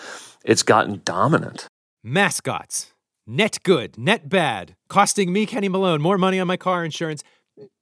it's 0.46 0.64
gotten 0.64 1.02
dominant. 1.04 1.68
Mascots, 2.02 2.94
net 3.28 3.60
good, 3.64 3.98
net 3.98 4.30
bad, 4.30 4.78
costing 4.88 5.34
me 5.34 5.46
Kenny 5.46 5.68
Malone 5.68 6.02
more 6.02 6.18
money 6.18 6.40
on 6.40 6.48
my 6.48 6.56
car 6.56 6.86
insurance, 6.86 7.22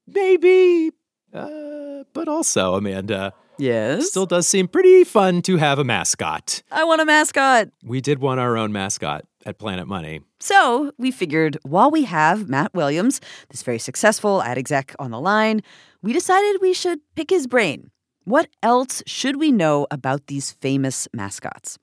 maybe, 0.07 0.89
uh, 1.31 2.03
but 2.13 2.27
also 2.27 2.73
Amanda. 2.73 3.33
Yes. 3.60 4.08
Still 4.08 4.26
does 4.26 4.48
seem 4.48 4.67
pretty 4.67 5.04
fun 5.04 5.41
to 5.43 5.58
have 5.58 5.80
a 5.80 5.84
mascot. 5.84 6.62
I 6.72 6.84
want 6.84 7.02
a 7.02 7.06
mascot. 7.06 7.70
We 7.84 8.02
did 8.02 8.20
want 8.20 8.39
our 8.39 8.58
own 8.58 8.72
mascot 8.72 9.26
at 9.46 9.58
Planet 9.58 9.88
Money. 9.88 10.22
So 10.39 10.91
we 10.98 11.12
figured 11.12 11.58
while 11.63 11.89
we 11.89 12.04
have 12.04 12.50
Matt 12.50 12.74
Williams, 12.74 13.20
this 13.50 13.63
very 13.63 13.80
successful 13.80 14.43
ad 14.43 14.58
exec, 14.58 14.93
on 15.00 15.12
the 15.12 15.20
line, 15.20 15.62
we 16.04 16.13
decided 16.13 16.62
we 16.62 16.74
should 16.74 17.00
pick 17.15 17.30
his 17.30 17.48
brain. 17.48 17.89
What 18.26 18.50
else 18.62 19.02
should 19.08 19.38
we 19.38 19.52
know 19.52 19.88
about 19.89 20.28
these 20.28 20.52
famous 20.52 21.08
mascots? 21.13 21.80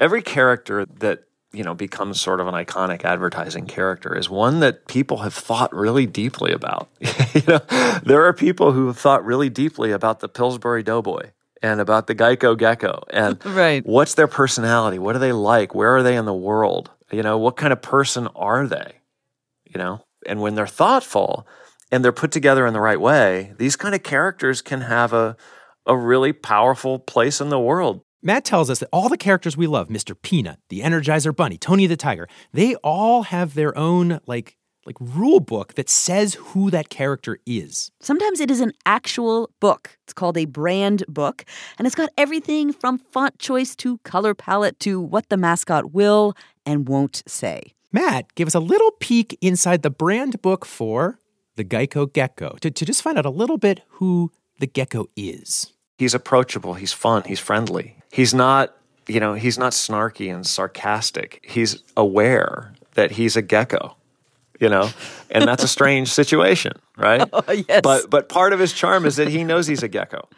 Every 0.00 0.22
character 0.22 0.86
that 0.86 1.24
you 1.52 1.64
know 1.64 1.74
becomes 1.74 2.20
sort 2.20 2.40
of 2.40 2.46
an 2.46 2.54
iconic 2.54 3.04
advertising 3.04 3.66
character 3.66 4.16
is 4.16 4.28
one 4.28 4.60
that 4.60 4.86
people 4.86 5.18
have 5.18 5.34
thought 5.34 5.74
really 5.74 6.06
deeply 6.06 6.52
about. 6.52 6.88
you 7.34 7.42
know, 7.46 7.60
there 8.02 8.24
are 8.24 8.32
people 8.32 8.72
who 8.72 8.86
have 8.88 8.98
thought 8.98 9.24
really 9.24 9.48
deeply 9.48 9.90
about 9.90 10.20
the 10.20 10.28
Pillsbury 10.28 10.82
Doughboy 10.82 11.30
and 11.62 11.80
about 11.80 12.06
the 12.06 12.14
Geico 12.14 12.56
Gecko 12.56 13.04
and 13.10 13.44
right. 13.46 13.84
what's 13.86 14.14
their 14.14 14.28
personality? 14.28 14.98
What 14.98 15.16
are 15.16 15.20
they 15.20 15.32
like? 15.32 15.74
Where 15.74 15.96
are 15.96 16.02
they 16.02 16.16
in 16.16 16.24
the 16.24 16.34
world? 16.34 16.90
You 17.10 17.22
know, 17.22 17.38
what 17.38 17.56
kind 17.56 17.72
of 17.72 17.80
person 17.80 18.28
are 18.36 18.66
they? 18.66 18.96
You 19.64 19.78
know, 19.78 20.04
and 20.26 20.40
when 20.40 20.54
they're 20.54 20.66
thoughtful 20.66 21.46
and 21.90 22.04
they're 22.04 22.12
put 22.12 22.32
together 22.32 22.66
in 22.66 22.74
the 22.74 22.80
right 22.80 23.00
way, 23.00 23.54
these 23.58 23.76
kind 23.76 23.94
of 23.94 24.02
characters 24.02 24.62
can 24.62 24.82
have 24.82 25.12
a 25.12 25.36
a 25.88 25.96
really 25.96 26.32
powerful 26.32 26.98
place 26.98 27.40
in 27.40 27.48
the 27.48 27.58
world. 27.58 28.02
Matt 28.20 28.44
tells 28.44 28.68
us 28.68 28.80
that 28.80 28.88
all 28.92 29.08
the 29.08 29.16
characters 29.16 29.56
we 29.56 29.68
love, 29.68 29.88
Mr. 29.88 30.16
Peanut, 30.20 30.58
the 30.70 30.80
Energizer 30.80 31.34
Bunny, 31.34 31.56
Tony 31.56 31.86
the 31.86 31.96
Tiger, 31.96 32.28
they 32.52 32.74
all 32.76 33.22
have 33.22 33.54
their 33.54 33.76
own 33.78 34.20
like 34.26 34.56
like 34.86 34.96
rule 35.00 35.38
book 35.38 35.74
that 35.74 35.88
says 35.88 36.34
who 36.34 36.70
that 36.70 36.88
character 36.88 37.38
is. 37.44 37.90
Sometimes 38.00 38.40
it 38.40 38.50
is 38.50 38.60
an 38.60 38.72
actual 38.86 39.50
book. 39.60 39.98
It's 40.04 40.14
called 40.14 40.38
a 40.38 40.46
brand 40.46 41.04
book, 41.06 41.44
and 41.76 41.86
it's 41.86 41.94
got 41.94 42.08
everything 42.16 42.72
from 42.72 42.96
font 42.96 43.38
choice 43.38 43.76
to 43.76 43.98
color 43.98 44.34
palette 44.34 44.80
to 44.80 44.98
what 44.98 45.28
the 45.28 45.36
mascot 45.36 45.92
will 45.92 46.34
and 46.64 46.88
won't 46.88 47.22
say. 47.26 47.74
Matt 47.92 48.34
gave 48.34 48.46
us 48.46 48.54
a 48.54 48.60
little 48.60 48.92
peek 48.92 49.36
inside 49.42 49.82
the 49.82 49.90
brand 49.90 50.40
book 50.40 50.64
for 50.64 51.18
the 51.56 51.64
Geico 51.64 52.10
Gecko 52.10 52.56
to, 52.62 52.70
to 52.70 52.84
just 52.86 53.02
find 53.02 53.18
out 53.18 53.26
a 53.26 53.30
little 53.30 53.58
bit 53.58 53.82
who 53.88 54.32
the 54.58 54.66
gecko 54.66 55.06
is. 55.16 55.72
He's 55.98 56.14
approachable, 56.14 56.74
he's 56.74 56.92
fun, 56.92 57.24
he's 57.24 57.40
friendly. 57.40 57.97
He's 58.10 58.34
not, 58.34 58.76
you 59.06 59.20
know, 59.20 59.34
he's 59.34 59.58
not 59.58 59.72
snarky 59.72 60.32
and 60.32 60.46
sarcastic. 60.46 61.44
He's 61.48 61.82
aware 61.96 62.74
that 62.94 63.12
he's 63.12 63.36
a 63.36 63.42
gecko, 63.42 63.96
you 64.60 64.68
know, 64.68 64.90
and 65.30 65.46
that's 65.46 65.62
a 65.62 65.68
strange 65.68 66.10
situation, 66.10 66.72
right? 66.96 67.28
Oh, 67.32 67.52
yes. 67.52 67.80
But 67.82 68.10
but 68.10 68.28
part 68.28 68.52
of 68.52 68.58
his 68.58 68.72
charm 68.72 69.04
is 69.04 69.16
that 69.16 69.28
he 69.28 69.44
knows 69.44 69.66
he's 69.66 69.82
a 69.82 69.88
gecko. 69.88 70.28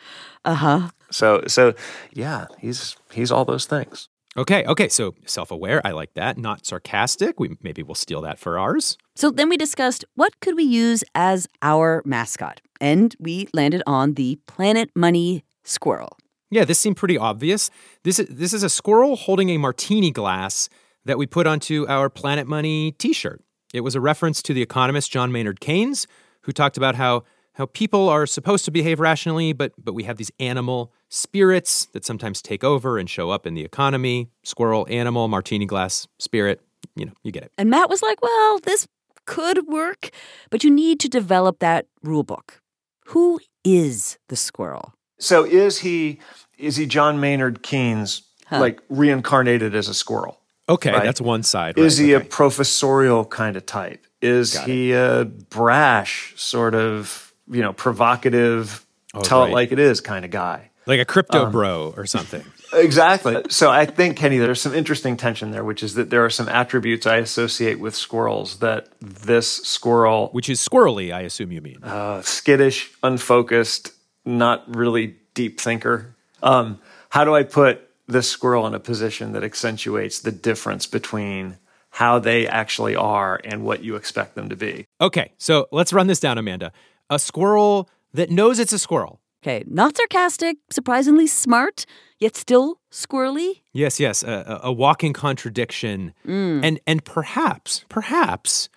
Uh-huh. 0.44 0.90
So 1.11 1.42
so 1.46 1.74
yeah, 2.12 2.46
he's 2.59 2.96
he's 3.12 3.30
all 3.30 3.44
those 3.44 3.66
things. 3.66 4.09
Okay, 4.37 4.64
okay, 4.64 4.88
so 4.88 5.14
self-aware, 5.26 5.85
I 5.85 5.90
like 5.90 6.14
that. 6.14 6.38
Not 6.38 6.64
sarcastic. 6.64 7.40
We 7.40 7.56
maybe 7.62 7.83
we'll 7.83 7.96
steal 7.96 8.20
that 8.22 8.38
for 8.38 8.59
ours. 8.59 8.96
So 9.16 9.30
then 9.30 9.48
we 9.48 9.56
discussed 9.56 10.04
what 10.14 10.38
could 10.40 10.54
we 10.54 10.62
use 10.62 11.02
as 11.16 11.48
our 11.62 12.00
mascot, 12.04 12.61
and 12.80 13.14
we 13.18 13.48
landed 13.52 13.83
on 13.87 14.14
the 14.14 14.38
Planet 14.46 14.90
Money 14.94 15.44
squirrel. 15.64 16.16
Yeah, 16.50 16.64
this 16.64 16.80
seemed 16.80 16.96
pretty 16.96 17.16
obvious. 17.16 17.70
This 18.02 18.18
is 18.18 18.28
this 18.28 18.52
is 18.52 18.62
a 18.62 18.70
squirrel 18.70 19.16
holding 19.16 19.50
a 19.50 19.58
martini 19.58 20.10
glass 20.10 20.68
that 21.04 21.18
we 21.18 21.26
put 21.26 21.46
onto 21.46 21.86
our 21.88 22.10
Planet 22.10 22.46
Money 22.46 22.92
t-shirt. 22.92 23.42
It 23.72 23.80
was 23.80 23.94
a 23.94 24.00
reference 24.00 24.42
to 24.42 24.54
the 24.54 24.62
economist 24.62 25.10
John 25.10 25.32
Maynard 25.32 25.60
Keynes, 25.60 26.06
who 26.42 26.52
talked 26.52 26.76
about 26.76 26.96
how 26.96 27.24
how 27.54 27.66
people 27.66 28.08
are 28.08 28.26
supposed 28.26 28.64
to 28.64 28.70
behave 28.70 29.00
rationally, 29.00 29.52
but 29.52 29.72
but 29.78 29.94
we 29.94 30.04
have 30.04 30.16
these 30.16 30.30
animal 30.40 30.92
spirits 31.08 31.86
that 31.92 32.04
sometimes 32.04 32.42
take 32.42 32.64
over 32.64 32.98
and 32.98 33.08
show 33.08 33.30
up 33.30 33.46
in 33.46 33.54
the 33.54 33.64
economy. 33.64 34.28
Squirrel, 34.42 34.86
animal, 34.90 35.28
martini 35.28 35.66
glass, 35.66 36.08
spirit, 36.18 36.60
you 36.96 37.06
know, 37.06 37.12
you 37.22 37.30
get 37.30 37.44
it. 37.44 37.52
And 37.58 37.70
Matt 37.70 37.88
was 37.88 38.02
like, 38.02 38.20
"Well, 38.22 38.58
this 38.58 38.88
could 39.26 39.68
work, 39.68 40.10
but 40.50 40.64
you 40.64 40.70
need 40.70 40.98
to 41.00 41.08
develop 41.08 41.60
that 41.60 41.86
rule 42.02 42.24
book. 42.24 42.60
Who 43.06 43.38
is 43.64 44.18
the 44.28 44.36
squirrel? 44.36 44.94
So 45.20 45.44
is 45.44 45.78
he 45.78 46.18
is 46.59 46.76
he 46.76 46.87
John 46.87 47.20
Maynard 47.20 47.62
Keynes 47.62 48.22
like 48.50 48.80
reincarnated 48.88 49.74
as 49.74 49.87
a 49.88 49.94
squirrel? 49.94 50.40
Okay, 50.68 50.92
right? 50.92 51.02
that's 51.04 51.20
one 51.20 51.42
side. 51.42 51.78
Is 51.78 51.98
right, 52.00 52.06
he 52.06 52.14
okay. 52.16 52.24
a 52.26 52.28
professorial 52.28 53.24
kind 53.24 53.56
of 53.56 53.64
type? 53.66 54.04
Is 54.20 54.54
Got 54.54 54.66
he 54.68 54.92
a 54.92 55.24
brash 55.24 56.35
sort 56.37 56.74
of, 56.74 57.33
you 57.50 57.62
know, 57.62 57.72
provocative, 57.72 58.85
Oh, 59.12 59.20
tell 59.22 59.40
right. 59.42 59.50
it 59.50 59.54
like 59.54 59.72
it 59.72 59.78
is 59.78 60.00
kind 60.00 60.24
of 60.24 60.30
guy? 60.30 60.70
like 60.87 61.00
a 61.00 61.04
crypto 61.04 61.46
Um, 61.46 61.52
bro 61.52 61.92
or 61.96 62.06
something? 62.06 62.44
Exactly. 62.72 63.42
So 63.48 63.70
I 63.70 63.85
think, 63.87 64.16
Kenny, 64.16 64.38
there's 64.38 64.61
some 64.61 64.74
interesting 64.74 65.16
tension 65.16 65.50
there, 65.50 65.64
which 65.64 65.83
is 65.83 65.94
that 65.94 66.11
there 66.11 66.24
are 66.24 66.30
some 66.30 66.48
attributes 66.48 67.06
I 67.06 67.16
associate 67.16 67.78
with 67.80 67.94
squirrels 67.96 68.59
that 68.61 68.88
this 69.00 69.48
squirrel, 69.56 70.28
Which 70.33 70.48
is 70.48 70.61
squirrely, 70.66 71.12
I 71.12 71.20
assume 71.22 71.50
you 71.52 71.61
mean. 71.61 71.83
uh, 71.83 72.22
skittish, 72.22 72.90
unfocused, 73.02 73.92
not 74.24 74.64
really 74.74 75.16
deep 75.35 75.61
thinker. 75.61 76.14
Um, 76.42 76.80
how 77.11 77.24
do 77.24 77.35
I 77.35 77.42
put 77.42 77.88
this 78.06 78.28
squirrel 78.28 78.66
in 78.66 78.74
a 78.74 78.80
position 78.80 79.33
that 79.33 79.44
accentuates 79.44 80.20
the 80.20 80.33
difference 80.33 80.87
between 80.87 81.59
how 81.90 82.18
they 82.18 82.46
actually 82.46 82.96
are 82.96 83.40
and 83.44 83.64
what 83.64 83.83
you 83.83 83.96
expect 83.96 84.35
them 84.35 84.48
to 84.48 84.56
be? 84.56 84.87
Okay, 85.00 85.33
so 85.38 85.66
let's 85.72 85.92
run 85.92 86.06
this 86.06 86.20
down, 86.20 86.38
Amanda. 86.38 86.72
A 87.09 87.18
squirrel 87.18 87.88
that 88.12 88.30
knows 88.30 88.59
it's 88.59 88.72
a 88.72 88.78
squirrel. 88.78 89.20
Okay, 89.42 89.64
not 89.66 89.96
sarcastic, 89.96 90.59
surprisingly 90.70 91.26
smart, 91.26 91.87
yet 92.18 92.37
still 92.37 92.78
squirrely. 92.92 93.62
Yes, 93.72 93.98
yes, 93.98 94.22
a, 94.22 94.61
a 94.62 94.68
a 94.68 94.72
walking 94.72 95.14
contradiction. 95.14 96.12
Mm. 96.26 96.62
And 96.62 96.80
and 96.87 97.04
perhaps, 97.04 97.85
perhaps 97.88 98.68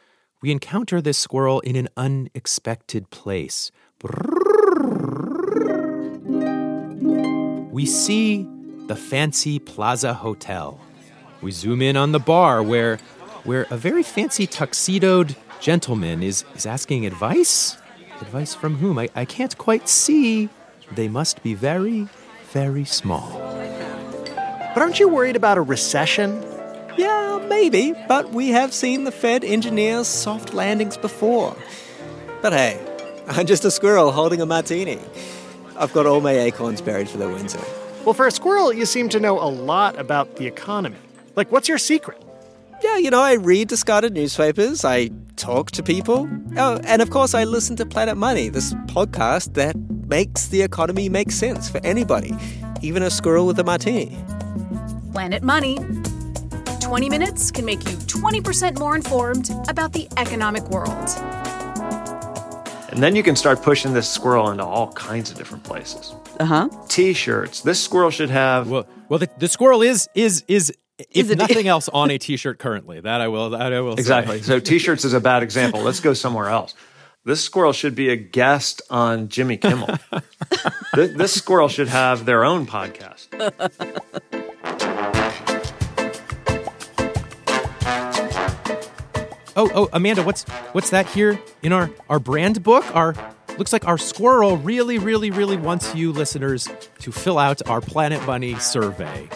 we 0.41 0.51
encounter 0.51 1.01
this 1.01 1.17
squirrel 1.17 1.59
in 1.61 1.75
an 1.75 1.89
unexpected 1.97 3.09
place. 3.09 3.71
We 6.25 7.85
see 7.85 8.47
the 8.87 8.95
fancy 8.95 9.59
Plaza 9.59 10.13
Hotel. 10.13 10.79
We 11.41 11.51
zoom 11.51 11.81
in 11.81 11.97
on 11.97 12.11
the 12.13 12.19
bar 12.19 12.63
where 12.63 12.97
where 13.43 13.67
a 13.69 13.77
very 13.77 14.03
fancy 14.03 14.47
tuxedoed 14.47 15.35
gentleman 15.59 16.23
is, 16.23 16.45
is 16.55 16.65
asking 16.65 17.05
advice. 17.05 17.77
Advice 18.21 18.55
from 18.55 18.77
whom? 18.77 18.97
I, 18.97 19.09
I 19.15 19.25
can't 19.25 19.57
quite 19.57 19.89
see. 19.89 20.47
They 20.93 21.09
must 21.09 21.43
be 21.43 21.53
very, 21.53 22.07
very 22.51 22.85
small. 22.85 23.31
But 24.73 24.77
aren't 24.77 24.99
you 24.99 25.09
worried 25.09 25.35
about 25.35 25.57
a 25.57 25.61
recession? 25.61 26.41
Yeah, 26.97 27.45
maybe, 27.49 27.93
but 28.07 28.31
we 28.31 28.49
have 28.49 28.73
seen 28.73 29.03
the 29.03 29.11
Fed 29.11 29.43
engineer 29.43 30.03
soft 30.05 30.53
landings 30.53 30.95
before. 30.95 31.55
But 32.41 32.53
hey, 32.53 32.79
I'm 33.27 33.45
just 33.45 33.65
a 33.65 33.71
squirrel 33.71 34.11
holding 34.11 34.41
a 34.41 34.45
martini. 34.45 34.99
I've 35.77 35.93
got 35.93 36.05
all 36.05 36.21
my 36.21 36.31
acorns 36.31 36.81
buried 36.81 37.09
for 37.09 37.17
the 37.17 37.29
winter. 37.29 37.59
Well, 38.05 38.13
for 38.13 38.27
a 38.27 38.31
squirrel, 38.31 38.73
you 38.73 38.85
seem 38.85 39.09
to 39.09 39.19
know 39.19 39.39
a 39.39 39.47
lot 39.47 39.97
about 39.97 40.35
the 40.35 40.45
economy. 40.45 40.97
Like, 41.35 41.51
what's 41.51 41.67
your 41.67 41.77
secret? 41.77 42.21
Yeah, 42.83 42.97
you 42.97 43.09
know, 43.09 43.21
I 43.21 43.33
read 43.33 43.69
discarded 43.69 44.13
newspapers, 44.13 44.83
I 44.83 45.09
talk 45.37 45.71
to 45.71 45.83
people. 45.83 46.29
Oh, 46.57 46.79
and 46.83 47.01
of 47.01 47.09
course, 47.11 47.33
I 47.33 47.45
listen 47.45 47.77
to 47.77 47.85
Planet 47.85 48.17
Money, 48.17 48.49
this 48.49 48.73
podcast 48.87 49.53
that 49.53 49.75
makes 50.07 50.47
the 50.47 50.61
economy 50.61 51.07
make 51.07 51.31
sense 51.31 51.69
for 51.69 51.79
anybody, 51.85 52.35
even 52.81 53.01
a 53.01 53.09
squirrel 53.09 53.47
with 53.47 53.57
a 53.59 53.63
martini. 53.63 54.17
Planet 55.13 55.43
Money. 55.43 55.77
20 56.81 57.09
minutes 57.09 57.51
can 57.51 57.63
make 57.63 57.79
you 57.89 57.95
20% 57.97 58.77
more 58.77 58.95
informed 58.95 59.49
about 59.69 59.93
the 59.93 60.07
economic 60.17 60.63
world. 60.69 61.09
And 62.93 63.01
then 63.01 63.15
you 63.15 63.23
can 63.23 63.35
start 63.35 63.63
pushing 63.63 63.93
this 63.93 64.07
squirrel 64.07 64.51
into 64.51 64.63
all 64.63 64.91
kinds 64.93 65.31
of 65.31 65.37
different 65.37 65.63
places. 65.63 66.13
Uh 66.39 66.45
huh. 66.45 66.69
T-shirts. 66.89 67.61
This 67.61 67.83
squirrel 67.83 68.11
should 68.11 68.29
have. 68.29 68.69
Well, 68.69 68.85
well, 69.09 69.17
the, 69.17 69.27
the 69.39 69.47
squirrel 69.47 69.81
is 69.81 70.07
is 70.13 70.43
is 70.47 70.71
if 70.99 71.31
Is 71.31 71.35
nothing 71.35 71.67
else 71.67 71.89
on 71.89 72.11
a 72.11 72.19
t-shirt 72.19 72.59
currently. 72.59 72.99
That 73.01 73.19
I 73.19 73.29
will. 73.29 73.49
That 73.49 73.73
I 73.73 73.81
will. 73.81 73.97
say. 73.97 74.01
Exactly. 74.01 74.43
So 74.43 74.59
t-shirts 74.59 75.05
is 75.05 75.13
a 75.13 75.19
bad 75.19 75.41
example. 75.41 75.81
Let's 75.81 76.01
go 76.01 76.13
somewhere 76.13 76.49
else. 76.49 76.75
This 77.25 77.43
squirrel 77.43 77.73
should 77.73 77.95
be 77.95 78.09
a 78.09 78.15
guest 78.15 78.83
on 78.91 79.27
Jimmy 79.27 79.57
Kimmel. 79.57 79.97
this, 80.93 81.17
this 81.17 81.33
squirrel 81.33 81.69
should 81.69 81.87
have 81.87 82.25
their 82.25 82.45
own 82.45 82.67
podcast. 82.67 83.29
Oh, 89.55 89.69
oh, 89.73 89.89
Amanda, 89.93 90.23
what's 90.23 90.43
what's 90.73 90.89
that 90.89 91.07
here 91.07 91.39
in 91.61 91.71
our 91.71 91.89
our 92.09 92.19
brand 92.19 92.63
book? 92.63 92.83
Our 92.95 93.15
looks 93.57 93.71
like 93.71 93.87
our 93.87 93.97
squirrel 93.97 94.57
really, 94.57 94.97
really, 94.97 95.29
really 95.31 95.57
wants 95.57 95.93
you 95.93 96.11
listeners 96.11 96.67
to 96.99 97.11
fill 97.11 97.37
out 97.37 97.67
our 97.69 97.81
Planet 97.81 98.25
Bunny 98.25 98.55
survey. 98.55 99.29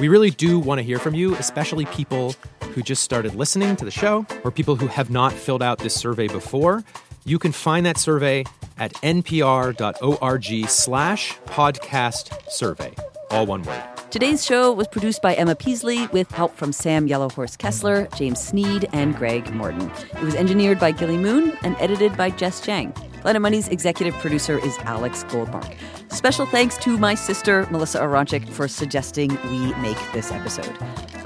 We 0.00 0.08
really 0.08 0.30
do 0.30 0.58
want 0.58 0.78
to 0.78 0.82
hear 0.82 0.98
from 0.98 1.14
you, 1.14 1.34
especially 1.34 1.84
people 1.86 2.34
who 2.72 2.82
just 2.82 3.02
started 3.02 3.34
listening 3.34 3.76
to 3.76 3.84
the 3.84 3.90
show 3.90 4.26
or 4.44 4.50
people 4.50 4.76
who 4.76 4.86
have 4.86 5.10
not 5.10 5.32
filled 5.32 5.62
out 5.62 5.80
this 5.80 5.94
survey 5.94 6.28
before. 6.28 6.84
You 7.24 7.38
can 7.38 7.52
find 7.52 7.84
that 7.84 7.98
survey 7.98 8.44
at 8.78 8.94
npr.org 8.94 10.68
slash 10.68 11.34
podcast 11.46 12.50
survey. 12.50 12.94
All 13.30 13.44
one 13.44 13.62
word. 13.62 13.97
Today's 14.10 14.42
show 14.42 14.72
was 14.72 14.88
produced 14.88 15.20
by 15.20 15.34
Emma 15.34 15.54
Peasley 15.54 16.06
with 16.08 16.30
help 16.30 16.56
from 16.56 16.72
Sam 16.72 17.06
Yellowhorse 17.06 17.58
Kessler, 17.58 18.08
James 18.16 18.42
Sneed, 18.42 18.88
and 18.94 19.14
Greg 19.14 19.52
Morton. 19.52 19.90
It 20.14 20.22
was 20.22 20.34
engineered 20.34 20.78
by 20.80 20.92
Gilly 20.92 21.18
Moon 21.18 21.52
and 21.62 21.76
edited 21.78 22.16
by 22.16 22.30
Jess 22.30 22.62
Jiang. 22.62 22.94
Planet 23.20 23.42
Money's 23.42 23.68
executive 23.68 24.14
producer 24.14 24.58
is 24.64 24.78
Alex 24.78 25.24
Goldmark. 25.24 25.76
Special 26.10 26.46
thanks 26.46 26.78
to 26.78 26.96
my 26.96 27.14
sister, 27.14 27.68
Melissa 27.70 27.98
Aronczyk, 28.00 28.48
for 28.48 28.66
suggesting 28.66 29.28
we 29.50 29.74
make 29.82 29.98
this 30.14 30.32
episode. 30.32 30.74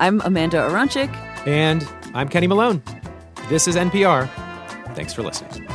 I'm 0.01 0.21
Amanda 0.23 0.57
Aronczyk. 0.57 1.15
And 1.47 1.87
I'm 2.15 2.29
Kenny 2.29 2.49
Malone. 2.49 2.83
This 3.49 3.69
is 3.69 3.77
NPR. 3.77 4.29
Thanks 4.97 5.15
for 5.15 5.23
listening. 5.23 5.69